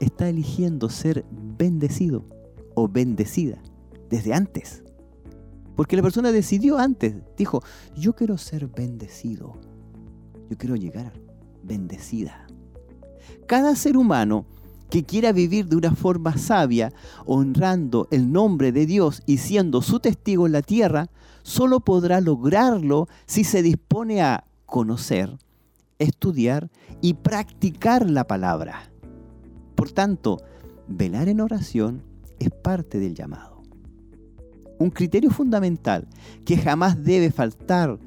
[0.00, 2.24] está eligiendo ser bendecido
[2.74, 3.62] o bendecida
[4.10, 4.82] desde antes.
[5.76, 7.62] Porque la persona decidió antes, dijo,
[7.96, 9.56] yo quiero ser bendecido,
[10.50, 11.12] yo quiero llegar
[11.62, 12.46] bendecida.
[13.46, 14.46] Cada ser humano
[14.90, 16.92] que quiera vivir de una forma sabia,
[17.26, 21.08] honrando el nombre de Dios y siendo su testigo en la tierra,
[21.42, 25.36] solo podrá lograrlo si se dispone a conocer,
[25.98, 26.70] estudiar
[27.00, 28.90] y practicar la palabra.
[29.74, 30.38] Por tanto,
[30.88, 32.02] velar en oración
[32.38, 33.62] es parte del llamado.
[34.78, 36.08] Un criterio fundamental
[36.44, 37.98] que jamás debe faltar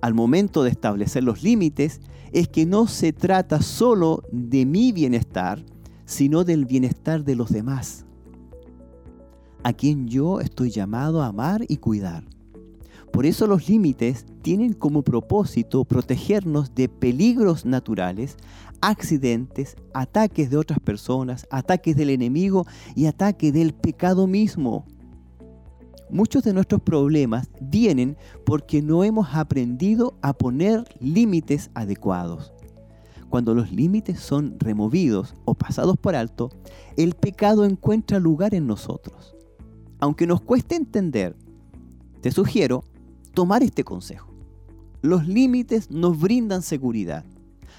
[0.00, 2.00] al momento de establecer los límites
[2.32, 5.64] es que no se trata solo de mi bienestar,
[6.12, 8.04] sino del bienestar de los demás,
[9.64, 12.24] a quien yo estoy llamado a amar y cuidar.
[13.10, 18.36] Por eso los límites tienen como propósito protegernos de peligros naturales,
[18.82, 24.84] accidentes, ataques de otras personas, ataques del enemigo y ataques del pecado mismo.
[26.10, 32.52] Muchos de nuestros problemas vienen porque no hemos aprendido a poner límites adecuados.
[33.32, 36.50] Cuando los límites son removidos o pasados por alto,
[36.98, 39.34] el pecado encuentra lugar en nosotros.
[40.00, 41.34] Aunque nos cueste entender,
[42.20, 42.84] te sugiero
[43.32, 44.28] tomar este consejo.
[45.00, 47.24] Los límites nos brindan seguridad,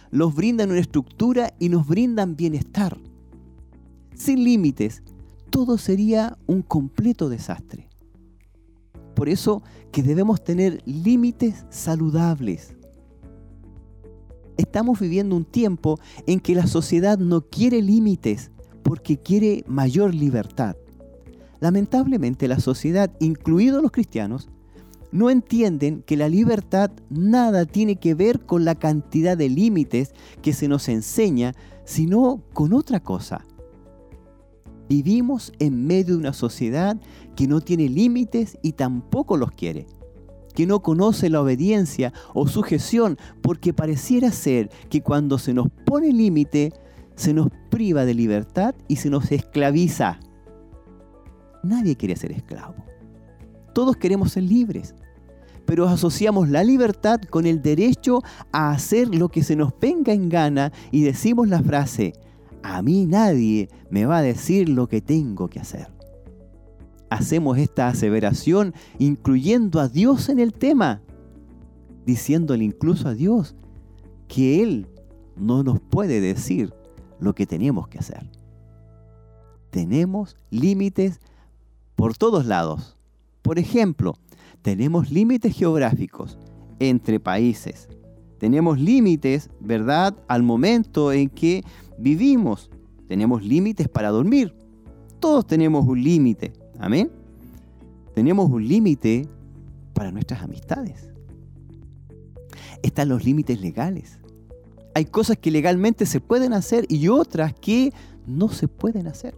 [0.10, 2.98] nos brindan una estructura y nos brindan bienestar.
[4.16, 5.04] Sin límites,
[5.52, 7.90] todo sería un completo desastre.
[9.14, 12.76] Por eso que debemos tener límites saludables.
[14.58, 18.52] Estamos viviendo un tiempo en que la sociedad no quiere límites
[18.84, 20.76] porque quiere mayor libertad.
[21.60, 24.50] Lamentablemente la sociedad, incluidos los cristianos,
[25.12, 30.54] no entienden que la libertad nada tiene que ver con la cantidad de límites que
[30.54, 31.54] se nos enseña,
[31.86, 33.46] sino con otra cosa.
[34.90, 37.00] Vivimos en medio de una sociedad
[37.36, 39.88] que no tiene límites y tampoco los quiere,
[40.54, 46.12] que no conoce la obediencia o sujeción porque pareciera ser que cuando se nos pone
[46.12, 46.74] límite,
[47.16, 50.20] se nos priva de libertad y se nos esclaviza.
[51.64, 52.76] Nadie quiere ser esclavo.
[53.74, 54.94] Todos queremos ser libres
[55.66, 60.30] pero asociamos la libertad con el derecho a hacer lo que se nos venga en
[60.30, 62.14] gana y decimos la frase,
[62.64, 65.88] a mí nadie me va a decir lo que tengo que hacer.
[67.14, 71.04] Hacemos esta aseveración incluyendo a Dios en el tema,
[72.08, 73.56] diciéndole incluso a Dios
[74.28, 74.88] que Él
[75.38, 76.74] no nos puede decir
[77.20, 78.32] lo que tenemos que hacer.
[79.70, 81.20] Tenemos límites
[81.96, 82.98] por todos lados.
[83.44, 84.18] Por ejemplo,
[84.64, 86.40] tenemos límites geográficos
[86.80, 87.90] entre países.
[88.40, 91.64] Tenemos límites, ¿verdad?, al momento en que
[92.00, 92.72] vivimos.
[93.08, 94.56] Tenemos límites para dormir.
[95.20, 96.63] Todos tenemos un límite.
[96.84, 97.10] Amén.
[98.14, 99.26] Tenemos un límite
[99.94, 101.10] para nuestras amistades.
[102.82, 104.20] Están los límites legales.
[104.94, 107.94] Hay cosas que legalmente se pueden hacer y otras que
[108.28, 109.34] no se pueden hacer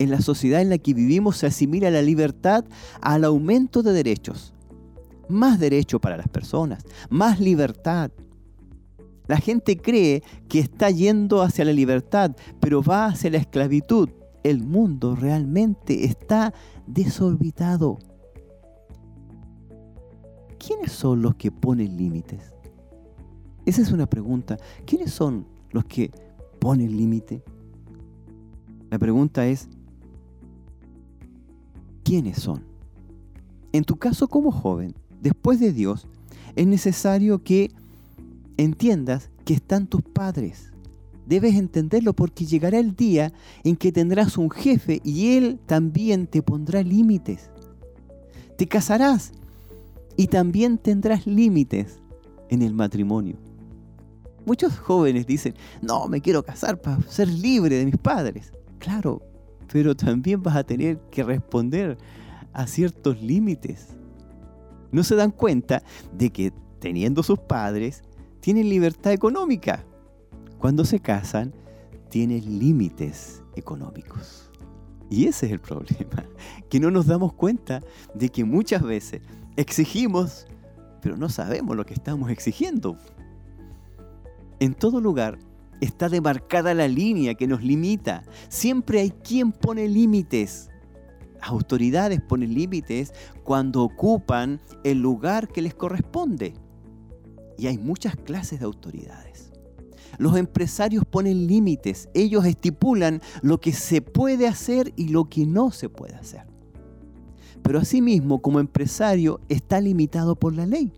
[0.00, 2.64] en la sociedad en la que vivimos se asimila la libertad
[3.00, 4.52] al aumento de derechos.
[5.28, 8.10] Más derecho para las personas, más libertad.
[9.28, 14.08] La gente cree que está yendo hacia la libertad, pero va hacia la esclavitud.
[14.48, 16.54] El mundo realmente está
[16.86, 17.98] desorbitado.
[20.58, 22.54] ¿Quiénes son los que ponen límites?
[23.66, 24.56] Esa es una pregunta.
[24.86, 26.10] ¿Quiénes son los que
[26.58, 27.44] ponen límite?
[28.90, 29.68] La pregunta es,
[32.02, 32.64] quiénes son.
[33.72, 36.08] En tu caso como joven, después de Dios,
[36.56, 37.70] es necesario que
[38.56, 40.72] entiendas que están tus padres.
[41.28, 46.40] Debes entenderlo porque llegará el día en que tendrás un jefe y él también te
[46.40, 47.50] pondrá límites.
[48.56, 49.32] Te casarás
[50.16, 52.00] y también tendrás límites
[52.48, 53.36] en el matrimonio.
[54.46, 55.52] Muchos jóvenes dicen,
[55.82, 58.50] no, me quiero casar para ser libre de mis padres.
[58.78, 59.20] Claro,
[59.70, 61.98] pero también vas a tener que responder
[62.54, 63.88] a ciertos límites.
[64.92, 65.82] No se dan cuenta
[66.16, 68.02] de que teniendo sus padres,
[68.40, 69.84] tienen libertad económica.
[70.58, 71.54] Cuando se casan,
[72.10, 74.50] tienen límites económicos.
[75.10, 76.24] Y ese es el problema,
[76.68, 77.80] que no nos damos cuenta
[78.14, 79.22] de que muchas veces
[79.56, 80.46] exigimos,
[81.00, 82.98] pero no sabemos lo que estamos exigiendo.
[84.60, 85.38] En todo lugar
[85.80, 88.24] está demarcada la línea que nos limita.
[88.48, 90.70] Siempre hay quien pone límites.
[91.40, 96.54] autoridades ponen límites cuando ocupan el lugar que les corresponde.
[97.56, 99.47] Y hay muchas clases de autoridades.
[100.18, 105.70] Los empresarios ponen límites, ellos estipulan lo que se puede hacer y lo que no
[105.70, 106.46] se puede hacer.
[107.62, 110.92] Pero asimismo, como empresario, está limitado por la ley.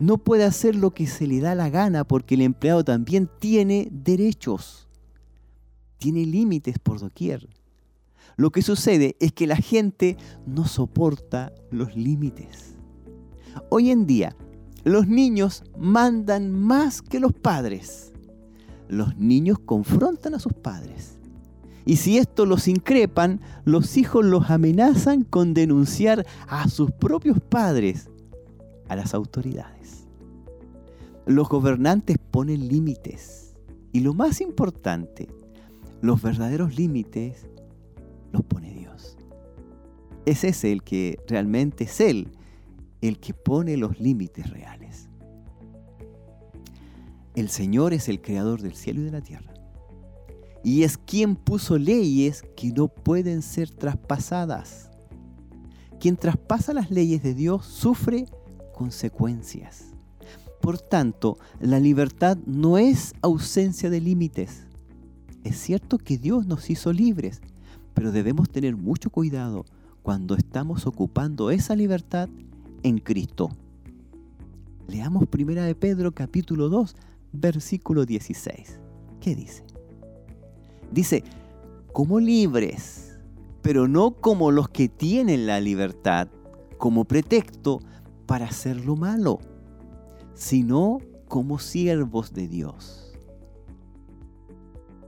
[0.00, 3.88] No puede hacer lo que se le da la gana porque el empleado también tiene
[3.90, 4.88] derechos.
[5.98, 7.48] Tiene límites por doquier.
[8.36, 10.16] Lo que sucede es que la gente
[10.46, 12.74] no soporta los límites.
[13.70, 14.34] Hoy en día,
[14.82, 18.13] los niños mandan más que los padres.
[18.88, 21.18] Los niños confrontan a sus padres.
[21.86, 28.08] Y si esto los increpan, los hijos los amenazan con denunciar a sus propios padres
[28.88, 30.06] a las autoridades.
[31.26, 33.54] Los gobernantes ponen límites.
[33.92, 35.28] Y lo más importante,
[36.00, 37.46] los verdaderos límites
[38.32, 39.16] los pone Dios.
[40.26, 42.28] Es ese el que realmente es Él,
[43.00, 45.08] el que pone los límites reales.
[47.34, 49.52] El Señor es el creador del cielo y de la tierra.
[50.62, 54.90] Y es quien puso leyes que no pueden ser traspasadas.
[55.98, 58.26] Quien traspasa las leyes de Dios sufre
[58.72, 59.86] consecuencias.
[60.60, 64.66] Por tanto, la libertad no es ausencia de límites.
[65.42, 67.42] Es cierto que Dios nos hizo libres,
[67.94, 69.64] pero debemos tener mucho cuidado
[70.02, 72.28] cuando estamos ocupando esa libertad
[72.82, 73.50] en Cristo.
[74.88, 76.94] Leamos 1 de Pedro capítulo 2,
[77.34, 78.78] versículo 16.
[79.20, 79.64] ¿Qué dice?
[80.90, 81.24] Dice,
[81.92, 83.18] como libres,
[83.62, 86.28] pero no como los que tienen la libertad
[86.78, 87.80] como pretexto
[88.26, 89.40] para hacer lo malo,
[90.34, 93.12] sino como siervos de Dios.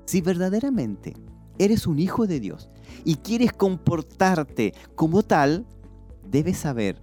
[0.07, 1.15] Si verdaderamente
[1.59, 2.71] eres un hijo de Dios
[3.05, 5.67] y quieres comportarte como tal,
[6.29, 7.01] debes saber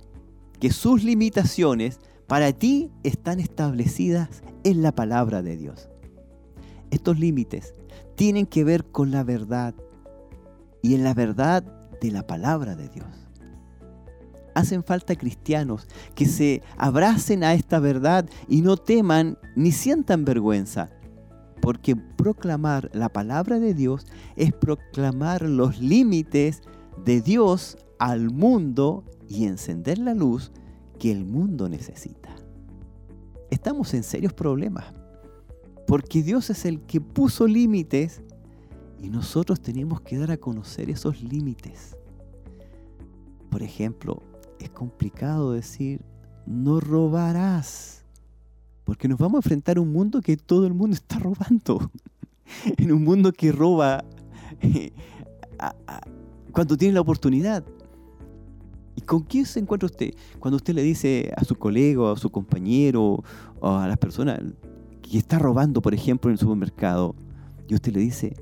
[0.60, 5.90] que sus limitaciones para ti están establecidas en la palabra de Dios.
[6.92, 7.74] Estos límites
[8.16, 9.74] tienen que ver con la verdad
[10.82, 11.64] y en la verdad
[12.02, 13.08] de la palabra de Dios.
[14.56, 20.92] Hacen falta cristianos que se abracen a esta verdad y no teman ni sientan vergüenza,
[21.62, 24.06] porque proclamar la palabra de Dios
[24.36, 26.62] es proclamar los límites
[27.04, 30.52] de Dios al mundo y encender la luz
[31.04, 32.34] que el mundo necesita.
[33.50, 34.86] Estamos en serios problemas,
[35.86, 38.22] porque Dios es el que puso límites
[39.02, 41.98] y nosotros tenemos que dar a conocer esos límites.
[43.50, 44.24] Por ejemplo,
[44.62, 46.06] es complicado decir,
[46.46, 48.06] no robarás
[48.86, 51.92] porque nos vamos a enfrentar a un mundo que todo el mundo está robando.
[52.78, 54.06] en un mundo que roba
[54.62, 54.94] eh,
[56.54, 57.66] cuando tiene la oportunidad.
[58.96, 60.14] ¿Y con quién se encuentra usted?
[60.40, 63.24] Cuando usted le dice a su colega, a su compañero,
[63.60, 64.40] o a las personas
[65.02, 67.16] que está robando, por ejemplo, en el supermercado,
[67.68, 68.36] y usted le dice,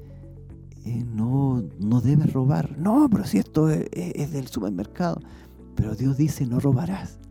[0.85, 2.77] eh, no, no debes robar.
[2.77, 5.19] No, pero si esto es del supermercado.
[5.75, 7.21] Pero Dios dice, no robarás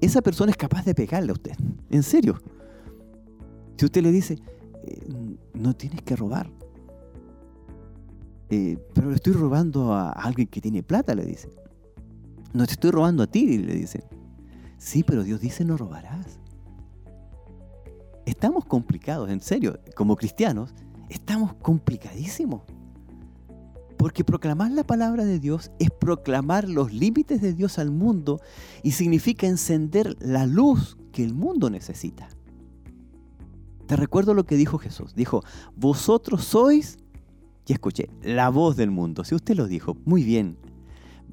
[0.00, 1.52] esa persona es capaz de pegarle a usted.
[1.90, 2.40] En serio.
[3.76, 4.38] Si usted le dice,
[4.84, 6.50] eh, no tienes que robar.
[8.50, 11.48] Eh, pero le estoy robando a alguien que tiene plata, le dice.
[12.52, 14.04] No te estoy robando a ti, le dice.
[14.78, 16.38] Sí, pero Dios dice no robarás.
[18.26, 20.74] Estamos complicados, en serio, como cristianos,
[21.08, 22.62] estamos complicadísimos.
[23.96, 28.40] Porque proclamar la palabra de Dios es proclamar los límites de Dios al mundo
[28.82, 32.28] y significa encender la luz que el mundo necesita.
[33.86, 35.14] Te recuerdo lo que dijo Jesús.
[35.14, 35.42] Dijo,
[35.76, 36.96] vosotros sois,
[37.66, 39.24] y escuché, la voz del mundo.
[39.24, 40.56] Si usted lo dijo, muy bien.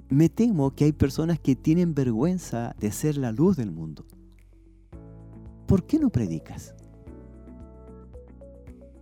[0.10, 4.06] Me temo que hay personas que tienen vergüenza de ser la luz del mundo.
[5.66, 6.74] ¿Por qué no predicas?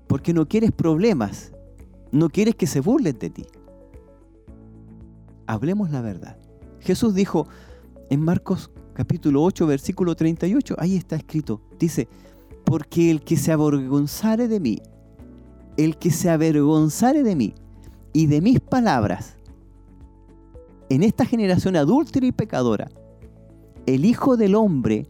[0.07, 1.51] Porque no quieres problemas,
[2.11, 3.45] no quieres que se burlen de ti
[5.47, 6.37] hablemos la verdad.
[6.79, 7.47] Jesús dijo
[8.09, 12.07] en Marcos capítulo 8, versículo 38, ahí está escrito, dice,
[12.63, 14.81] porque el que se avergonzare de mí,
[15.77, 17.53] el que se avergonzare de mí
[18.13, 19.37] y de mis palabras,
[20.89, 22.89] en esta generación adúltera y pecadora,
[23.85, 25.07] el Hijo del Hombre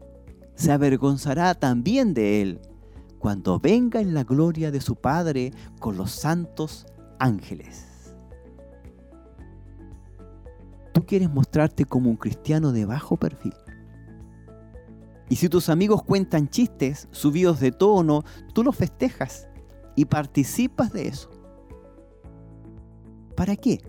[0.54, 2.60] se avergonzará también de él
[3.18, 6.86] cuando venga en la gloria de su Padre con los santos
[7.18, 7.96] ángeles.
[10.96, 13.52] tú quieres mostrarte como un cristiano de bajo perfil.
[15.28, 18.24] Y si tus amigos cuentan chistes subidos de tono,
[18.54, 19.46] tú los festejas
[19.94, 21.28] y participas de eso.
[23.36, 23.82] ¿Para qué?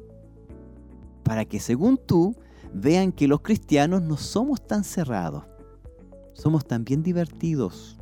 [1.28, 2.38] Para que según tú
[2.73, 5.43] vean que los cristianos no somos tan cerrados.
[6.32, 7.97] somos también divertidos.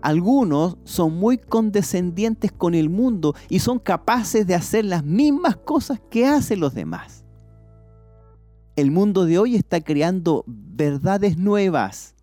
[0.00, 6.00] Algunos son muy condescendientes con el mundo y son capaces de hacer las mismas cosas
[6.10, 7.24] que hacen los demás.
[8.76, 12.14] El mundo de hoy está creando verdades nuevas,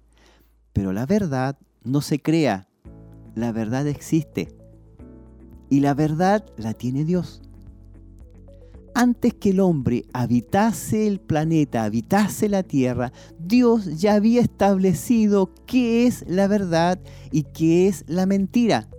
[0.71, 2.69] pero la verdad no se crea,
[3.35, 4.55] la verdad existe
[5.69, 7.41] y la verdad la tiene Dios
[8.95, 16.07] antes que el hombre habitase el planeta, habitase la tierra, Dios ya había establecido qué
[16.07, 18.89] es la verdad y qué es la mentira.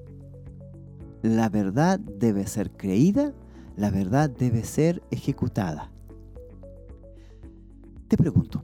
[1.23, 3.33] La verdad debe ser creída,
[3.77, 5.91] la verdad debe ser ejecutada.
[8.09, 8.63] Te pregunto,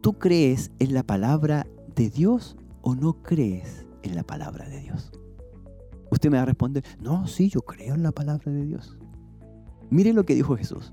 [0.00, 5.12] ¿tú crees en la palabra de Dios o no crees en la palabra de Dios?
[6.10, 8.98] Usted me va a responder, no, sí, yo creo en la palabra de Dios.
[9.92, 10.90] Mire lo que dijo Jesús.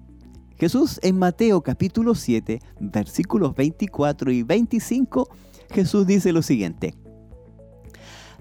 [0.57, 5.29] Jesús en Mateo capítulo 7, versículos 24 y 25,
[5.71, 6.95] Jesús dice lo siguiente.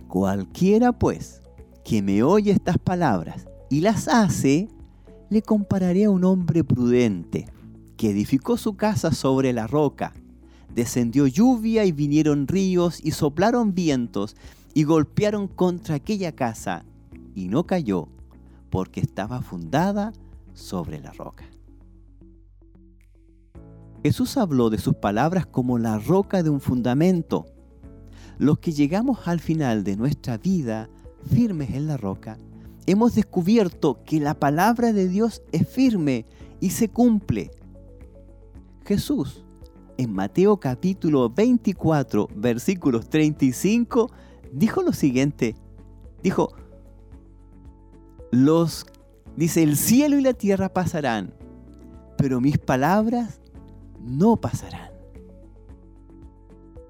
[0.08, 1.42] Cualquiera pues
[1.84, 4.66] que me oye estas palabras y las hace,
[5.30, 7.46] le compararé a un hombre prudente
[7.96, 10.12] que edificó su casa sobre la roca.
[10.74, 14.34] Descendió lluvia y vinieron ríos y soplaron vientos
[14.74, 16.84] y golpearon contra aquella casa
[17.36, 18.08] y no cayó
[18.70, 20.12] porque estaba fundada
[20.58, 21.44] sobre la roca.
[24.02, 27.46] Jesús habló de sus palabras como la roca de un fundamento.
[28.38, 30.88] Los que llegamos al final de nuestra vida
[31.30, 32.38] firmes en la roca,
[32.86, 36.26] hemos descubierto que la palabra de Dios es firme
[36.60, 37.50] y se cumple.
[38.84, 39.44] Jesús,
[39.96, 44.10] en Mateo capítulo 24, versículos 35,
[44.52, 45.56] dijo lo siguiente.
[46.22, 46.52] Dijo,
[48.30, 48.86] los
[49.38, 51.32] Dice, el cielo y la tierra pasarán,
[52.16, 53.40] pero mis palabras
[54.00, 54.90] no pasarán.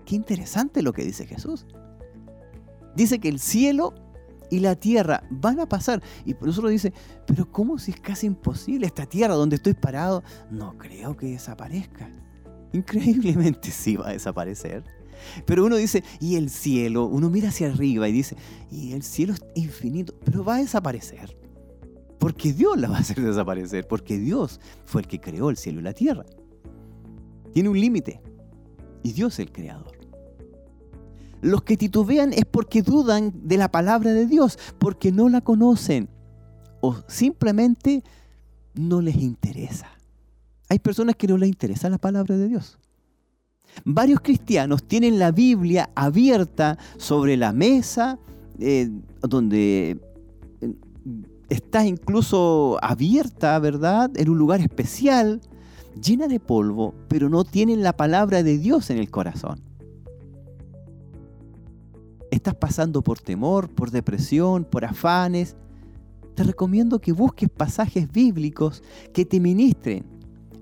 [0.06, 1.66] Qué interesante lo que dice Jesús.
[2.96, 3.92] Dice que el cielo
[4.50, 6.02] y la tierra van a pasar.
[6.24, 6.94] Y por eso lo dice,
[7.26, 10.22] pero ¿cómo si es casi imposible esta tierra donde estoy parado?
[10.50, 12.10] No creo que desaparezca.
[12.72, 14.84] Increíblemente sí va a desaparecer.
[15.44, 18.36] Pero uno dice, y el cielo, uno mira hacia arriba y dice,
[18.70, 21.36] y el cielo es infinito, pero va a desaparecer.
[22.18, 25.80] Porque Dios la va a hacer desaparecer, porque Dios fue el que creó el cielo
[25.80, 26.24] y la tierra.
[27.52, 28.20] Tiene un límite
[29.02, 29.98] y Dios es el creador.
[31.40, 36.08] Los que titubean es porque dudan de la palabra de Dios, porque no la conocen
[36.80, 38.02] o simplemente
[38.74, 39.88] no les interesa.
[40.68, 42.78] Hay personas que no les interesa la palabra de Dios.
[43.84, 48.18] Varios cristianos tienen la Biblia abierta sobre la mesa,
[48.58, 48.90] eh,
[49.20, 49.98] donde
[51.48, 54.10] está incluso abierta, ¿verdad?
[54.16, 55.40] En un lugar especial,
[56.00, 59.60] llena de polvo, pero no tienen la palabra de Dios en el corazón.
[62.30, 65.56] Estás pasando por temor, por depresión, por afanes.
[66.34, 68.82] Te recomiendo que busques pasajes bíblicos
[69.12, 70.04] que te ministren.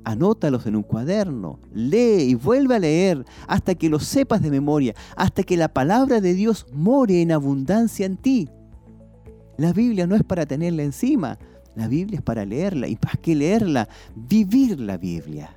[0.04, 4.94] Anótalos en un cuaderno, lee y vuelve a leer hasta que los sepas de memoria,
[5.16, 8.48] hasta que la palabra de Dios more en abundancia en ti.
[9.58, 11.38] La Biblia no es para tenerla encima,
[11.74, 15.56] la Biblia es para leerla y para qué leerla, vivir la Biblia.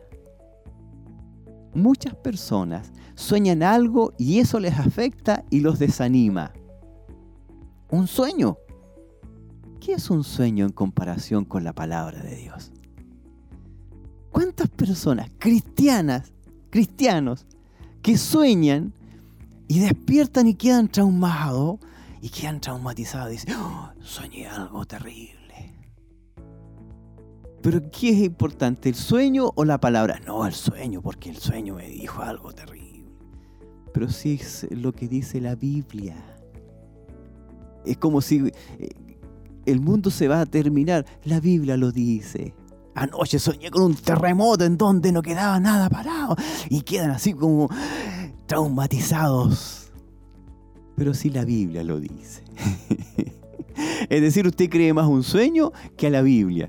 [1.74, 6.52] Muchas personas sueñan algo y eso les afecta y los desanima.
[7.90, 8.58] Un sueño.
[9.80, 12.72] ¿Qué es un sueño en comparación con la palabra de Dios?
[14.32, 16.34] ¿Cuántas personas cristianas,
[16.70, 17.46] cristianos,
[18.02, 18.94] que sueñan
[19.68, 21.80] y despiertan y quedan traumados
[22.22, 23.32] y quedan traumatizados.
[23.32, 25.40] Dicen, oh, soñé algo terrible.
[27.62, 30.20] Pero ¿qué es importante, el sueño o la palabra?
[30.26, 33.06] No, el sueño, porque el sueño me dijo algo terrible.
[33.94, 36.16] Pero sí es lo que dice la Biblia.
[37.86, 38.48] Es como si
[38.80, 38.90] eh,
[39.66, 41.06] el mundo se va a terminar.
[41.24, 42.54] La Biblia lo dice.
[42.96, 46.36] Anoche soñé con un terremoto en donde no quedaba nada parado
[46.70, 47.70] y quedan así como
[48.46, 49.79] traumatizados
[51.00, 52.44] pero sí la Biblia lo dice.
[54.10, 56.68] es decir, usted cree más un sueño que a la Biblia.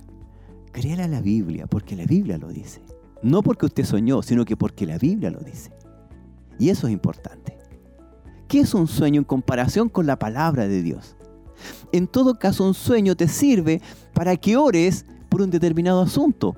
[0.71, 2.81] Créala a la Biblia, porque la Biblia lo dice.
[3.25, 5.73] No porque usted soñó, sino que porque la Biblia lo dice.
[6.61, 7.59] Y eso es importante.
[8.47, 11.17] ¿Qué es un sueño en comparación con la palabra de Dios?
[11.91, 13.83] En todo caso, un sueño te sirve
[14.15, 16.55] para que ores por un determinado asunto.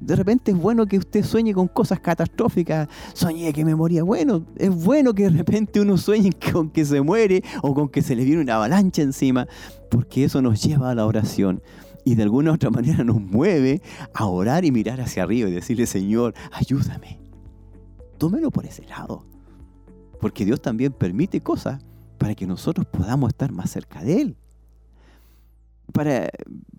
[0.00, 2.88] De repente es bueno que usted sueñe con cosas catastróficas.
[3.14, 4.02] Soñé que me moría.
[4.02, 8.02] Bueno, es bueno que de repente uno sueñe con que se muere o con que
[8.02, 9.46] se le viene una avalancha encima,
[9.90, 11.62] porque eso nos lleva a la oración
[12.04, 13.82] y de alguna u otra manera nos mueve
[14.14, 17.18] a orar y mirar hacia arriba y decirle, Señor, ayúdame.
[18.16, 19.26] Tómelo por ese lado.
[20.20, 21.84] Porque Dios también permite cosas
[22.18, 24.36] para que nosotros podamos estar más cerca de Él.
[25.92, 26.28] Para,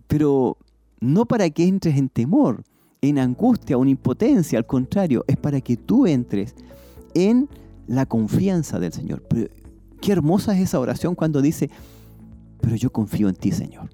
[0.07, 0.57] pero
[0.99, 2.63] no para que entres en temor,
[3.01, 6.55] en angustia o en impotencia, al contrario, es para que tú entres
[7.13, 7.49] en
[7.87, 9.23] la confianza del Señor.
[9.29, 9.49] Pero
[10.01, 11.69] qué hermosa es esa oración cuando dice,
[12.61, 13.89] pero yo confío en ti, Señor.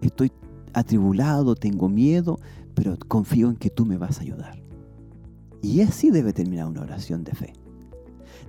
[0.00, 0.32] Estoy
[0.72, 2.38] atribulado, tengo miedo,
[2.74, 4.62] pero confío en que tú me vas a ayudar.
[5.62, 7.52] Y así debe terminar una oración de fe.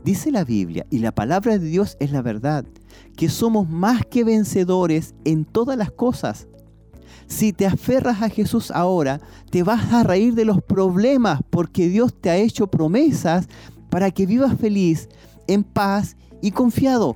[0.04, 2.66] Dice la Biblia, y la palabra de Dios es la verdad,
[3.16, 6.48] que somos más que vencedores en todas las cosas.
[7.34, 9.20] Si te aferras a Jesús ahora,
[9.50, 13.48] te vas a reír de los problemas porque Dios te ha hecho promesas
[13.90, 15.10] para que vivas feliz,
[15.48, 17.16] en paz y confiado.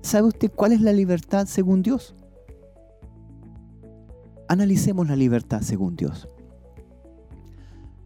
[0.00, 2.16] ¿Sabe usted cuál es la libertad según Dios?
[4.48, 6.28] Analicemos la libertad según Dios.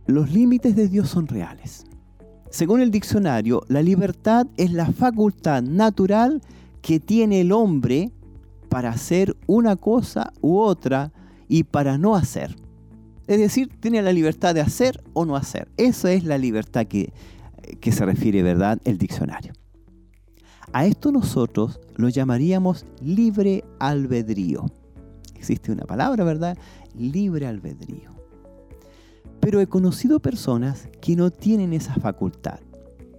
[0.07, 1.87] Los límites de Dios son reales.
[2.51, 6.43] Según el diccionario, la libertad es la facultad natural
[6.83, 8.13] que tiene el hombre
[8.77, 11.11] para hacer una cosa u otra
[11.49, 12.55] y para no hacer.
[13.27, 15.69] Es decir, tiene la libertad de hacer o no hacer.
[15.79, 17.11] Esa es la libertad que,
[17.81, 19.55] que se refiere, ¿verdad?, el diccionario.
[20.75, 24.67] A esto nosotros lo llamaríamos libre albedrío.
[25.35, 26.59] Existe una palabra, ¿verdad?
[26.95, 28.11] Libre albedrío.
[29.41, 32.61] Pero he conocido personas que no tienen esa facultad,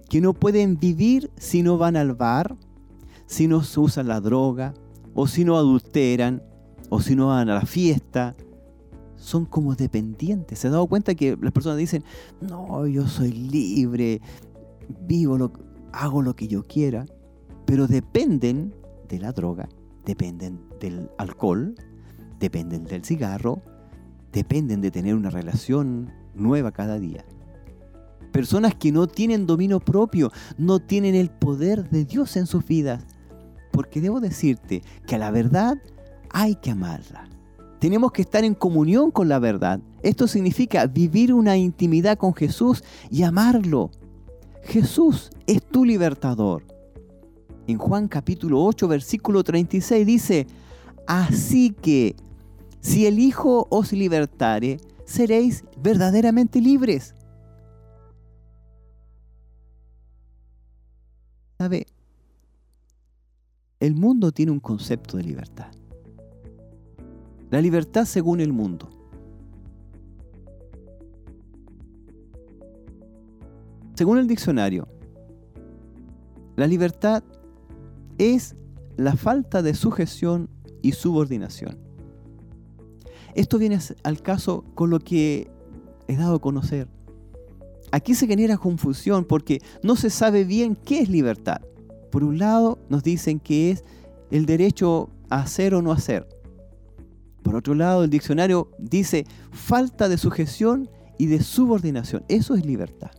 [0.08, 2.54] que no pueden vivir si no van al bar,
[3.26, 4.72] si no usan la droga,
[5.20, 6.44] o si no adulteran,
[6.90, 8.36] o si no van a la fiesta.
[9.16, 10.60] Son como dependientes.
[10.60, 12.04] ¿Se han dado cuenta que las personas dicen,
[12.40, 14.20] no, yo soy libre,
[15.08, 15.50] vivo, lo,
[15.92, 17.04] hago lo que yo quiera,
[17.66, 18.72] pero dependen
[19.08, 19.68] de la droga,
[20.04, 21.74] dependen del alcohol,
[22.38, 23.60] dependen del cigarro,
[24.32, 27.24] dependen de tener una relación nueva cada día.
[28.30, 33.04] Personas que no tienen dominio propio, no tienen el poder de Dios en sus vidas.
[33.70, 35.78] Porque debo decirte que a la verdad
[36.30, 37.28] hay que amarla.
[37.78, 39.80] Tenemos que estar en comunión con la verdad.
[40.02, 43.90] Esto significa vivir una intimidad con Jesús y amarlo.
[44.64, 46.64] Jesús es tu libertador.
[47.66, 50.46] En Juan capítulo 8, versículo 36 dice,
[51.06, 52.16] así que
[52.80, 57.14] si el Hijo os libertare, seréis verdaderamente libres.
[61.58, 61.86] ¿Sabe?
[63.80, 65.68] El mundo tiene un concepto de libertad.
[67.50, 68.90] La libertad según el mundo.
[73.94, 74.88] Según el diccionario,
[76.56, 77.22] la libertad
[78.18, 78.56] es
[78.96, 80.48] la falta de sujeción
[80.82, 81.78] y subordinación.
[83.34, 85.48] Esto viene al caso con lo que
[86.08, 86.88] he dado a conocer.
[87.92, 91.60] Aquí se genera confusión porque no se sabe bien qué es libertad.
[92.10, 93.84] Por un lado nos dicen que es
[94.30, 96.28] el derecho a hacer o no hacer.
[97.42, 102.24] Por otro lado, el diccionario dice falta de sujeción y de subordinación.
[102.28, 103.10] Eso es libertad.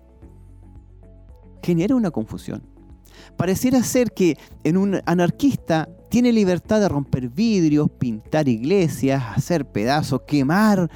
[1.64, 2.64] Genera una confusión.
[3.38, 10.22] Pareciera ser que en un anarquista tiene libertad de romper vidrios, pintar iglesias, hacer pedazos,
[10.28, 10.90] quemar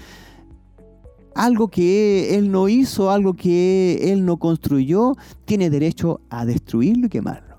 [1.35, 5.13] algo que él no hizo, algo que él no construyó,
[5.45, 7.52] tiene derecho a destruirlo y quemarlo.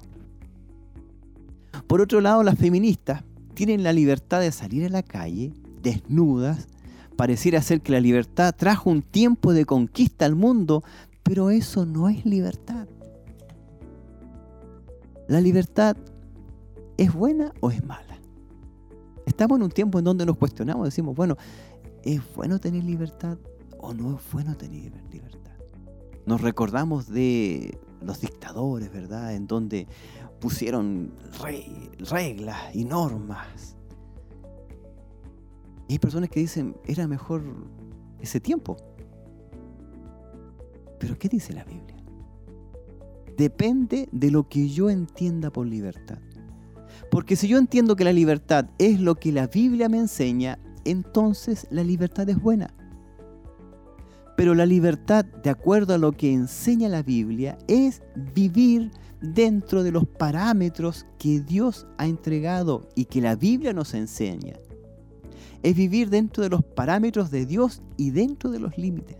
[1.94, 3.22] Por otro lado, las feministas
[3.54, 6.66] tienen la libertad de salir a la calle desnudas.
[7.16, 10.82] Pareciera ser que la libertad trajo un tiempo de conquista al mundo,
[11.22, 12.88] pero eso no es libertad.
[15.28, 15.96] ¿La libertad
[16.96, 18.18] es buena o es mala?
[19.24, 21.36] Estamos en un tiempo en donde nos cuestionamos, decimos, bueno,
[22.02, 23.38] ¿es bueno tener libertad
[23.78, 25.54] o no es bueno tener libertad?
[26.26, 29.32] Nos recordamos de los dictadores, ¿verdad?
[29.36, 29.86] En donde
[30.44, 31.10] pusieron
[32.10, 33.76] reglas y normas.
[35.88, 37.42] Y hay personas que dicen, era mejor
[38.20, 38.76] ese tiempo.
[41.00, 41.94] Pero ¿qué dice la Biblia?
[43.36, 46.18] depende de lo que yo entienda por libertad.
[47.10, 51.66] Porque si yo entiendo que la libertad es lo que la Biblia me enseña, entonces
[51.70, 52.72] la libertad es buena.
[54.36, 58.02] Pero la libertad, de acuerdo a lo que enseña la Biblia, es
[58.34, 58.90] vivir
[59.32, 64.54] dentro de los parámetros que Dios ha entregado y que la Biblia nos enseña.
[65.62, 69.16] Es vivir dentro de los parámetros de Dios y dentro de los límites.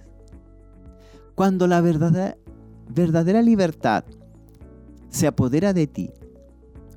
[1.35, 2.37] Cuando la verdad,
[2.89, 4.05] verdadera libertad
[5.09, 6.11] se apodera de ti,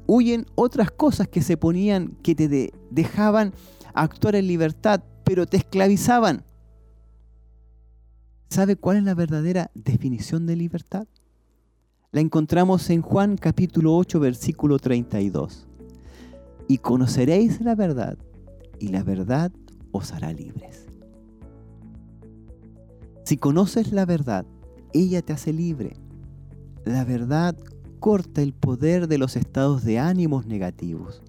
[0.05, 3.53] huyen otras cosas que se ponían, que te dejaban
[3.93, 6.43] actuar en libertad, pero te esclavizaban.
[8.49, 11.07] ¿Sabe cuál es la verdadera definición de libertad?
[12.13, 15.67] La encontramos en Juan capítulo 8 versículo 32.
[16.69, 18.17] Y conoceréis la verdad,
[18.79, 19.51] y la verdad
[19.91, 20.85] os hará libres.
[23.25, 24.45] Si conoces la verdad,
[24.93, 25.97] ella te hace libre.
[26.85, 27.57] La verdad
[27.99, 31.21] corta el poder de los estados de ánimos negativos.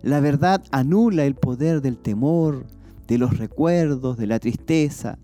[0.00, 2.64] La verdad anula el poder del temor,
[3.06, 5.18] de los recuerdos, de la tristeza.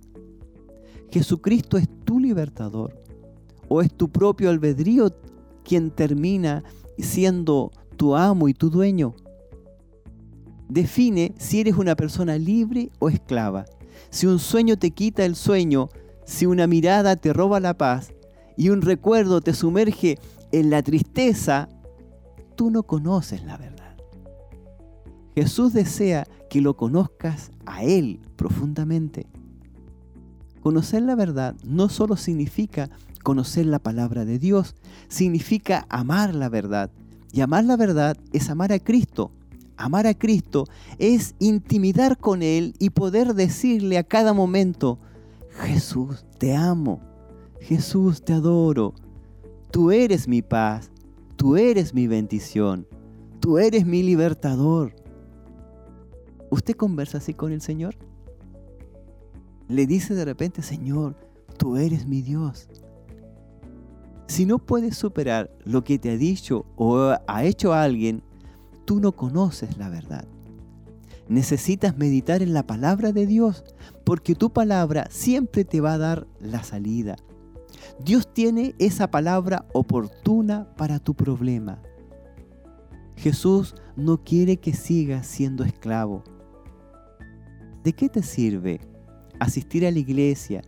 [1.11, 3.00] Jesucristo es tu libertador
[3.71, 5.15] o es tu propio albedrío
[5.63, 6.65] quien termina
[6.99, 9.15] siendo tu amo y tu dueño.
[10.69, 13.65] Define si eres una persona libre o esclava.
[14.11, 15.89] Si un sueño te quita el sueño,
[16.25, 18.13] si una mirada te roba la paz
[18.57, 20.19] y un recuerdo te sumerge
[20.51, 21.69] en la tristeza,
[22.57, 23.97] tú no conoces la verdad.
[25.37, 29.27] Jesús desea que lo conozcas a Él profundamente.
[30.61, 32.91] Conocer la verdad no solo significa
[33.23, 34.75] conocer la palabra de Dios,
[35.09, 36.91] significa amar la verdad.
[37.33, 39.31] Y amar la verdad es amar a Cristo.
[39.77, 40.67] Amar a Cristo
[40.99, 44.99] es intimidar con Él y poder decirle a cada momento,
[45.51, 47.01] Jesús, te amo.
[47.61, 48.95] Jesús, te adoro.
[49.71, 50.91] Tú eres mi paz.
[51.37, 52.87] Tú eres mi bendición.
[53.41, 54.95] Tú eres mi libertador.
[56.51, 57.95] ¿Usted conversa así con el Señor?
[59.69, 61.15] Le dice de repente, Señor,
[61.57, 62.69] tú eres mi Dios.
[64.31, 68.23] Si no puedes superar lo que te ha dicho o ha hecho alguien,
[68.85, 70.25] tú no conoces la verdad.
[71.29, 73.65] Necesitas meditar en la palabra de Dios,
[74.05, 77.17] porque tu palabra siempre te va a dar la salida.
[78.05, 81.83] Dios tiene esa palabra oportuna para tu problema.
[83.17, 86.23] Jesús no quiere que sigas siendo esclavo.
[87.83, 88.79] ¿De qué te sirve
[89.41, 90.63] asistir a la iglesia,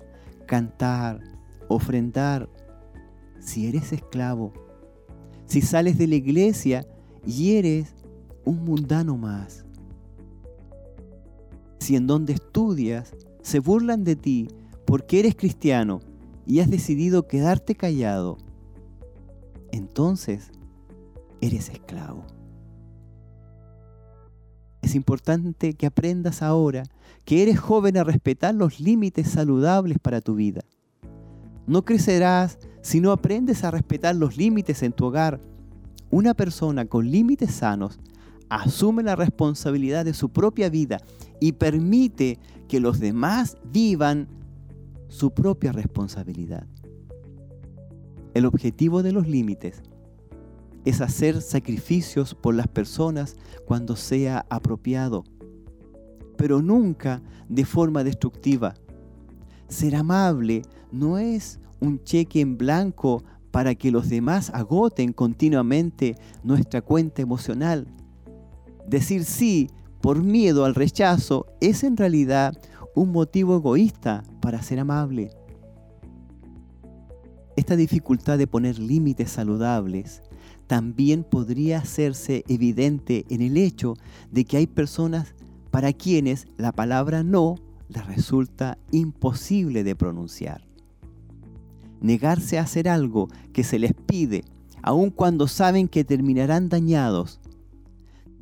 [0.47, 1.21] cantar,
[1.69, 2.49] ofrendar,
[3.43, 4.53] si eres esclavo?
[5.47, 6.87] Si sales de la iglesia
[7.27, 7.95] y eres
[8.45, 9.67] un mundano más.
[11.79, 14.49] Si en donde estudias se burlan de ti
[14.87, 16.01] porque eres cristiano
[16.47, 18.39] y has decidido quedarte callado,
[19.73, 20.51] entonces
[21.41, 22.25] eres esclavo.
[24.81, 26.85] Es importante que aprendas ahora
[27.25, 30.63] que eres joven a respetar los límites saludables para tu vida.
[31.67, 35.41] No crecerás si no aprendes a respetar los límites en tu hogar.
[36.11, 38.01] Una persona con límites sanos
[38.49, 40.99] asume la responsabilidad de su propia vida
[41.41, 42.39] y permite
[42.69, 44.29] que los demás vivan
[45.09, 46.67] su propia responsabilidad.
[48.35, 49.83] El objetivo de los límites
[50.85, 53.37] es hacer sacrificios por las personas
[53.67, 55.25] cuando sea apropiado,
[56.37, 58.75] pero nunca de forma destructiva.
[59.73, 60.61] Ser amable
[60.93, 66.15] no es un cheque en blanco para que los demás agoten continuamente
[66.45, 67.87] nuestra cuenta emocional.
[68.87, 69.71] Decir sí
[70.03, 72.55] por miedo al rechazo es en realidad
[72.95, 75.31] un motivo egoísta para ser amable.
[77.57, 80.23] Esta dificultad de poner límites saludables
[80.67, 83.95] también podría hacerse evidente en el hecho
[84.31, 85.35] de que hay personas
[85.71, 87.55] para quienes la palabra no
[87.93, 90.67] les resulta imposible de pronunciar.
[92.01, 94.45] Negarse a hacer algo que se les pide,
[94.83, 97.41] aun cuando saben que terminarán dañados,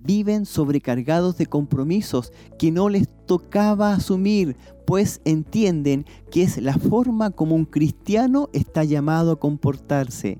[0.02, 7.30] viven sobrecargados de compromisos que no les tocaba asumir, pues entienden que es la forma
[7.30, 10.38] como un cristiano está llamado a comportarse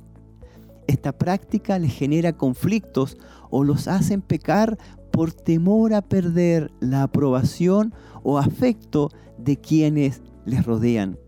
[0.91, 3.17] esta práctica les genera conflictos
[3.49, 4.77] o los hacen pecar
[5.11, 11.19] por temor a perder la aprobación o afecto de quienes les rodean.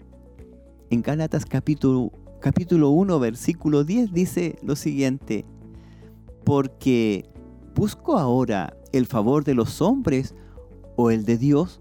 [0.91, 5.45] En Gálatas capítulo, capítulo 1, versículo 10 dice lo siguiente,
[6.45, 7.29] porque
[7.75, 10.35] busco ahora el favor de los hombres
[10.97, 11.81] o el de Dios,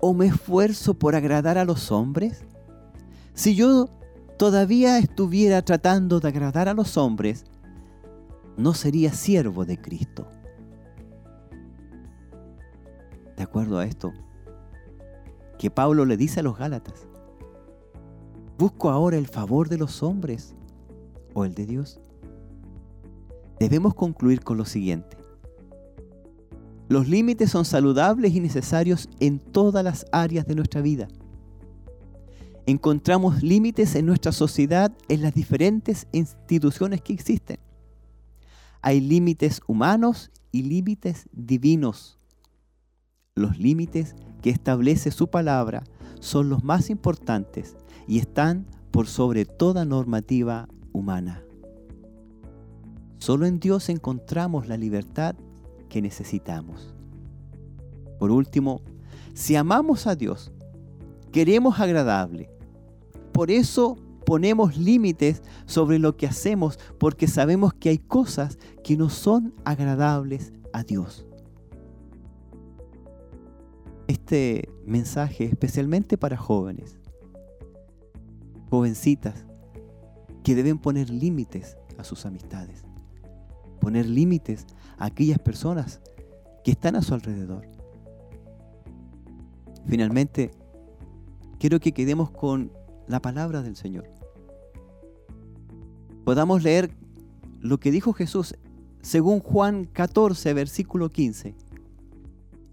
[0.00, 2.44] o me esfuerzo por agradar a los hombres.
[3.34, 3.88] Si yo
[4.38, 7.44] todavía estuviera tratando de agradar a los hombres,
[8.56, 10.26] no sería siervo de Cristo.
[13.44, 14.12] Acuerdo a esto,
[15.58, 17.06] que Pablo le dice a los Gálatas,
[18.58, 20.54] ¿busco ahora el favor de los hombres
[21.32, 22.00] o el de Dios?
[23.58, 25.16] Debemos concluir con lo siguiente.
[26.88, 31.08] Los límites son saludables y necesarios en todas las áreas de nuestra vida
[32.66, 37.58] encontramos límites en nuestra sociedad en las diferentes instituciones que existen.
[38.80, 42.18] Hay límites humanos y límites divinos.
[43.36, 45.82] Los límites que establece su palabra
[46.20, 47.76] son los más importantes
[48.06, 51.42] y están por sobre toda normativa humana.
[53.18, 55.34] Solo en Dios encontramos la libertad
[55.88, 56.94] que necesitamos.
[58.20, 58.82] Por último,
[59.32, 60.52] si amamos a Dios,
[61.32, 62.48] queremos agradable.
[63.32, 69.10] Por eso ponemos límites sobre lo que hacemos porque sabemos que hay cosas que no
[69.10, 71.26] son agradables a Dios.
[74.06, 76.98] Este mensaje especialmente para jóvenes,
[78.68, 79.46] jovencitas,
[80.42, 82.84] que deben poner límites a sus amistades,
[83.80, 84.66] poner límites
[84.98, 86.00] a aquellas personas
[86.62, 87.66] que están a su alrededor.
[89.86, 90.50] Finalmente,
[91.58, 92.72] quiero que quedemos con
[93.06, 94.08] la palabra del Señor.
[96.24, 96.90] Podamos leer
[97.60, 98.54] lo que dijo Jesús
[99.02, 101.54] según Juan 14, versículo 15.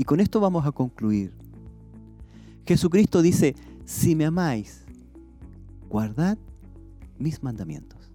[0.02, 1.32] Y con esto vamos a concluir.
[2.66, 4.84] Jesucristo dice, si me amáis,
[5.91, 6.39] guardad
[7.20, 8.12] mis mandamientos.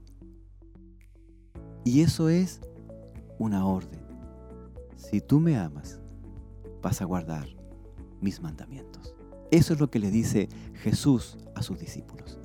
[1.85, 2.61] Y eso es
[3.39, 4.01] una orden.
[4.97, 6.01] Si tú me amas,
[6.83, 7.47] vas a guardar
[8.21, 9.15] mis mandamientos.
[9.53, 10.49] Eso es lo que le dice
[10.83, 12.41] Jesús a sus discípulos.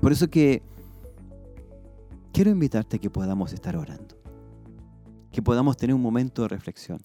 [0.00, 0.62] Por eso que
[2.32, 4.14] quiero invitarte a que podamos estar orando,
[5.32, 7.02] que podamos tener un momento de reflexión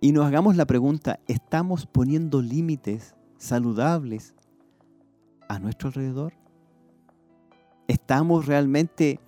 [0.00, 4.34] y nos hagamos la pregunta, ¿estamos poniendo límites saludables
[5.48, 6.32] a nuestro alrededor?
[7.86, 9.20] ¿Estamos realmente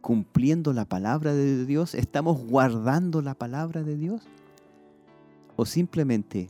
[0.00, 1.96] cumpliendo la palabra de Dios?
[1.96, 4.22] ¿Estamos guardando la palabra de Dios?
[5.56, 6.48] ¿O simplemente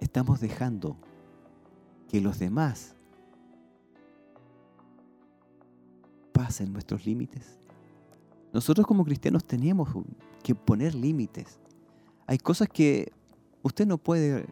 [0.00, 0.96] estamos dejando
[2.08, 2.96] que los demás
[6.32, 7.60] pasen nuestros límites?
[8.52, 9.88] Nosotros como cristianos tenemos
[10.42, 11.60] que poner límites.
[12.26, 13.12] Hay cosas que
[13.62, 14.46] usted no puede,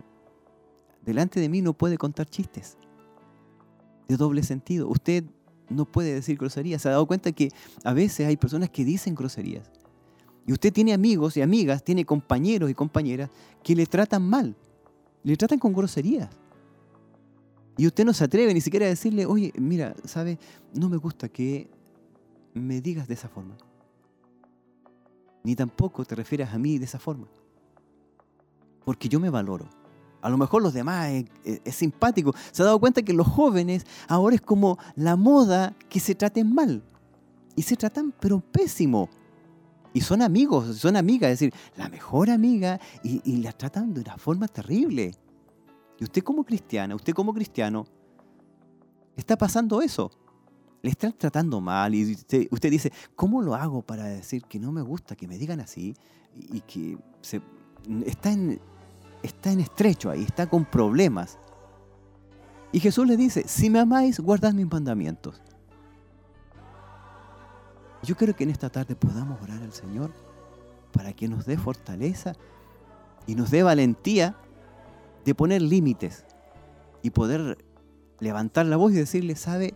[1.04, 2.76] delante de mí no puede contar chistes
[4.08, 4.88] de doble sentido.
[4.88, 5.24] Usted
[5.68, 6.82] no puede decir groserías.
[6.82, 7.50] Se ha dado cuenta que
[7.82, 9.70] a veces hay personas que dicen groserías.
[10.46, 13.30] Y usted tiene amigos y amigas, tiene compañeros y compañeras
[13.62, 14.54] que le tratan mal,
[15.22, 16.28] le tratan con groserías.
[17.76, 20.38] Y usted no se atreve ni siquiera a decirle, oye, mira, ¿sabe?
[20.74, 21.68] No me gusta que
[22.52, 23.56] me digas de esa forma.
[25.42, 27.26] Ni tampoco te refieras a mí de esa forma.
[28.84, 29.68] Porque yo me valoro.
[30.22, 32.34] A lo mejor los demás es, es, simpático.
[32.50, 36.54] Se ha dado cuenta que los jóvenes ahora es como la moda que se traten
[36.54, 36.82] mal.
[37.56, 39.08] Y se tratan, pero pésimo.
[39.92, 44.00] Y son amigos, son amigas, es decir, la mejor amiga y, y las tratan de
[44.00, 45.12] una forma terrible.
[45.98, 47.86] Y usted como cristiana, usted como cristiano,
[49.16, 50.10] está pasando eso.
[50.82, 54.82] Le están tratando mal y usted, dice, ¿cómo lo hago para decir que no me
[54.82, 55.96] gusta que me digan así
[56.34, 56.98] y, que
[58.04, 58.60] está, en,
[59.24, 61.38] está en estrecho ahí, está con problemas?
[62.72, 65.40] Y Jesús le dice, si me amáis, guardad mis mandamientos.
[68.02, 70.12] Yo creo que en esta tarde podamos orar al Señor
[70.92, 72.34] para que nos dé fortaleza
[73.26, 74.36] y nos dé valentía
[75.24, 76.24] de poner límites
[77.02, 77.64] y poder
[78.20, 79.74] levantar la voz y decirle, sabe,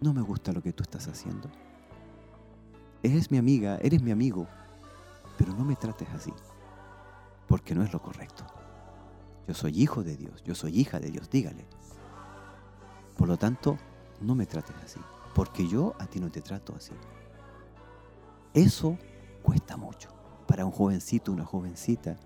[0.00, 1.48] no me gusta lo que tú estás haciendo.
[3.02, 4.46] Eres mi amiga, eres mi amigo,
[5.38, 6.32] pero no me trates así,
[7.46, 8.44] porque no es lo correcto.
[9.46, 11.66] Yo soy hijo de Dios, yo soy hija de Dios, dígale.
[13.16, 13.78] Por lo tanto,
[14.20, 15.00] no me trates así
[15.36, 16.94] porque yo a ti no te trato así.
[18.54, 18.96] Eso
[19.42, 20.08] cuesta mucho.
[20.46, 22.16] Para un jovencito, una jovencita,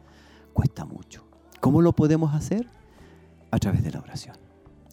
[0.53, 1.25] cuesta mucho.
[1.59, 2.68] ¿Cómo lo podemos hacer?
[3.51, 4.37] A través de la oración.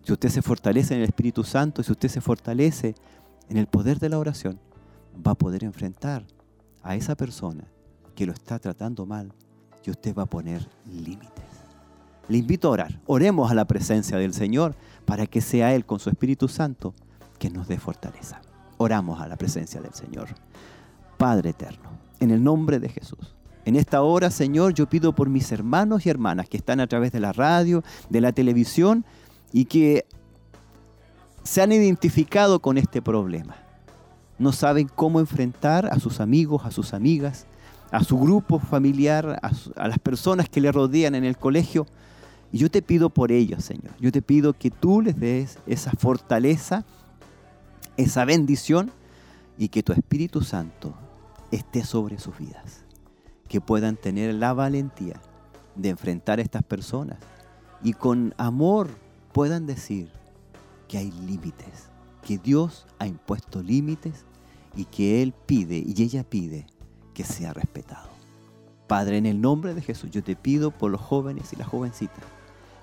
[0.02, 2.96] Si usted se fortalece en el Espíritu Santo, si usted se fortalece
[3.50, 4.60] en el poder de la oración,
[5.16, 6.26] va a poder enfrentar
[6.82, 7.66] a esa persona
[8.16, 9.32] que lo está tratando mal
[9.88, 11.32] y usted va a poner límites.
[12.28, 13.00] Le invito a orar.
[13.06, 14.76] Oremos a la presencia del Señor
[15.06, 16.94] para que sea Él con su Espíritu Santo
[17.40, 18.42] que nos dé fortaleza.
[18.78, 20.28] Oramos a la presencia del Señor.
[21.18, 23.36] Padre eterno, en el nombre de Jesús.
[23.66, 27.12] En esta hora, Señor, yo pido por mis hermanos y hermanas que están a través
[27.12, 29.06] de la radio, de la televisión
[29.52, 30.06] y que
[31.44, 33.56] se han identificado con este problema.
[34.38, 37.48] No saben cómo enfrentar a sus amigos, a sus amigas,
[37.92, 41.86] a su grupo familiar, a, las personas que le rodean en el colegio.
[42.52, 43.94] Y yo te pido por ellos, Señor.
[44.00, 46.86] Yo te pido que tú les des esa fortaleza
[47.98, 48.92] esa bendición
[49.58, 50.94] y que tu Espíritu Santo
[51.52, 52.84] esté sobre sus vidas.
[53.50, 55.20] Que puedan tener la valentía
[55.76, 57.18] de enfrentar a estas personas
[57.84, 58.90] y con amor
[59.34, 60.10] puedan decir
[60.88, 61.90] que hay límites,
[62.26, 64.26] que Dios ha impuesto límites
[64.76, 66.68] y que Él pide y ella pide
[67.18, 68.10] que sea respetado.
[68.86, 72.24] Padre, en el nombre de Jesús, yo te pido por los jóvenes y las jovencitas.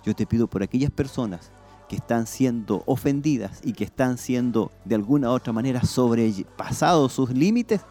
[0.05, 1.53] Yo te pido por aquellas personas
[1.89, 7.30] que están siendo ofendidas y que están siendo de alguna u otra manera sobrepasados sus
[7.30, 7.82] límites.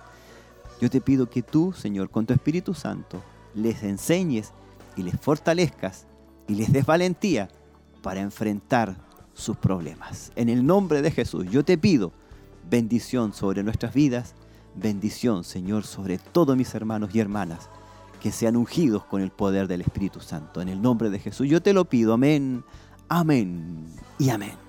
[0.81, 3.23] Yo te pido que tú, Señor, con tu Espíritu Santo,
[3.55, 4.51] les enseñes
[4.97, 6.07] y les fortalezcas
[6.49, 7.47] y les des valentía
[8.01, 8.97] para enfrentar
[9.33, 10.33] sus problemas.
[10.35, 12.11] En el nombre de Jesús, yo te pido
[12.69, 14.35] bendición sobre nuestras vidas,
[14.75, 17.69] bendición, Señor, sobre todos mis hermanos y hermanas
[18.21, 20.61] que sean ungidos con el poder del Espíritu Santo.
[20.61, 22.13] En el nombre de Jesús, yo te lo pido.
[22.13, 22.63] Amén,
[23.09, 23.85] amén
[24.17, 24.62] y amén.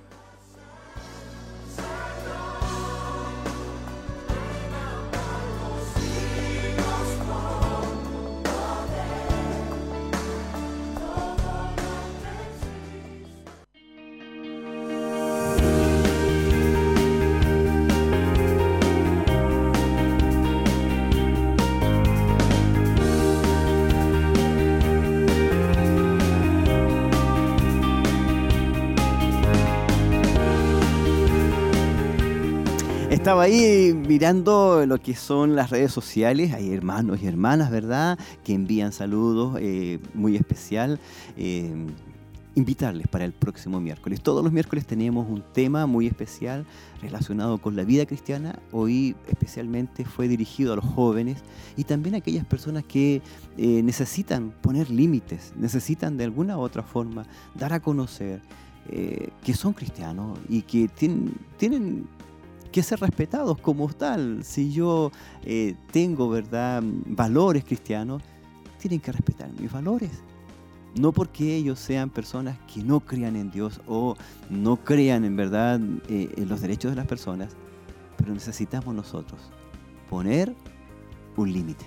[33.24, 38.52] Estaba ahí mirando lo que son las redes sociales, hay hermanos y hermanas, ¿verdad?, que
[38.52, 41.00] envían saludos eh, muy especial.
[41.38, 41.72] Eh,
[42.54, 44.20] invitarles para el próximo miércoles.
[44.20, 46.66] Todos los miércoles tenemos un tema muy especial
[47.00, 48.58] relacionado con la vida cristiana.
[48.72, 51.38] Hoy especialmente fue dirigido a los jóvenes
[51.78, 53.22] y también a aquellas personas que
[53.56, 58.42] eh, necesitan poner límites, necesitan de alguna u otra forma dar a conocer
[58.86, 62.06] que son cristianos y que tienen, tienen
[62.74, 64.42] que ser respetados como tal.
[64.42, 65.12] Si yo
[65.44, 68.20] eh, tengo, ¿verdad?, valores cristianos,
[68.78, 70.10] tienen que respetar mis valores.
[70.96, 74.16] No porque ellos sean personas que no crean en Dios o
[74.50, 77.52] no crean en verdad eh, en los derechos de las personas,
[78.16, 79.40] pero necesitamos nosotros
[80.10, 80.52] poner
[81.36, 81.84] un límite.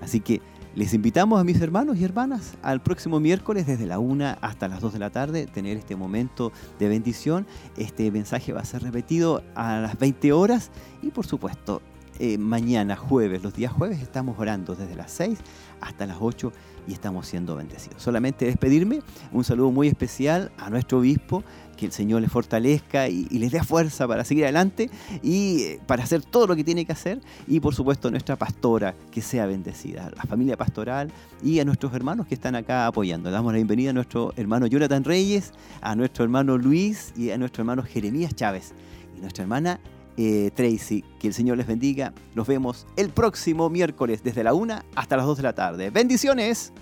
[0.00, 0.42] Así que
[0.76, 4.80] les invitamos a mis hermanos y hermanas al próximo miércoles desde la 1 hasta las
[4.80, 7.46] 2 de la tarde tener este momento de bendición.
[7.76, 10.70] Este mensaje va a ser repetido a las 20 horas
[11.00, 11.80] y por supuesto
[12.18, 15.38] eh, mañana jueves, los días jueves estamos orando desde las 6
[15.80, 16.52] hasta las 8
[16.88, 18.02] y estamos siendo bendecidos.
[18.02, 19.00] Solamente despedirme,
[19.32, 21.44] un saludo muy especial a nuestro obispo,
[21.74, 24.90] que el Señor les fortalezca y, les dé fuerza para seguir adelante
[25.22, 27.20] y eh, para hacer todo lo que tiene que hacer.
[27.46, 31.10] Y por supuesto nuestra pastora, que sea bendecida, la familia pastoral
[31.42, 33.30] y a nuestros hermanos que están acá apoyando.
[33.30, 37.62] damos la bienvenida a nuestro hermano Jonathan Reyes, a nuestro hermano Luis y a nuestro
[37.62, 38.72] hermano Jeremías Chávez
[39.16, 39.80] y nuestra hermana
[40.16, 41.04] eh, Tracy.
[41.18, 42.12] Que el Señor les bendiga.
[42.34, 45.90] Nos vemos el próximo miércoles desde la 1 hasta las 2 de la tarde.
[45.90, 46.72] Bendiciones.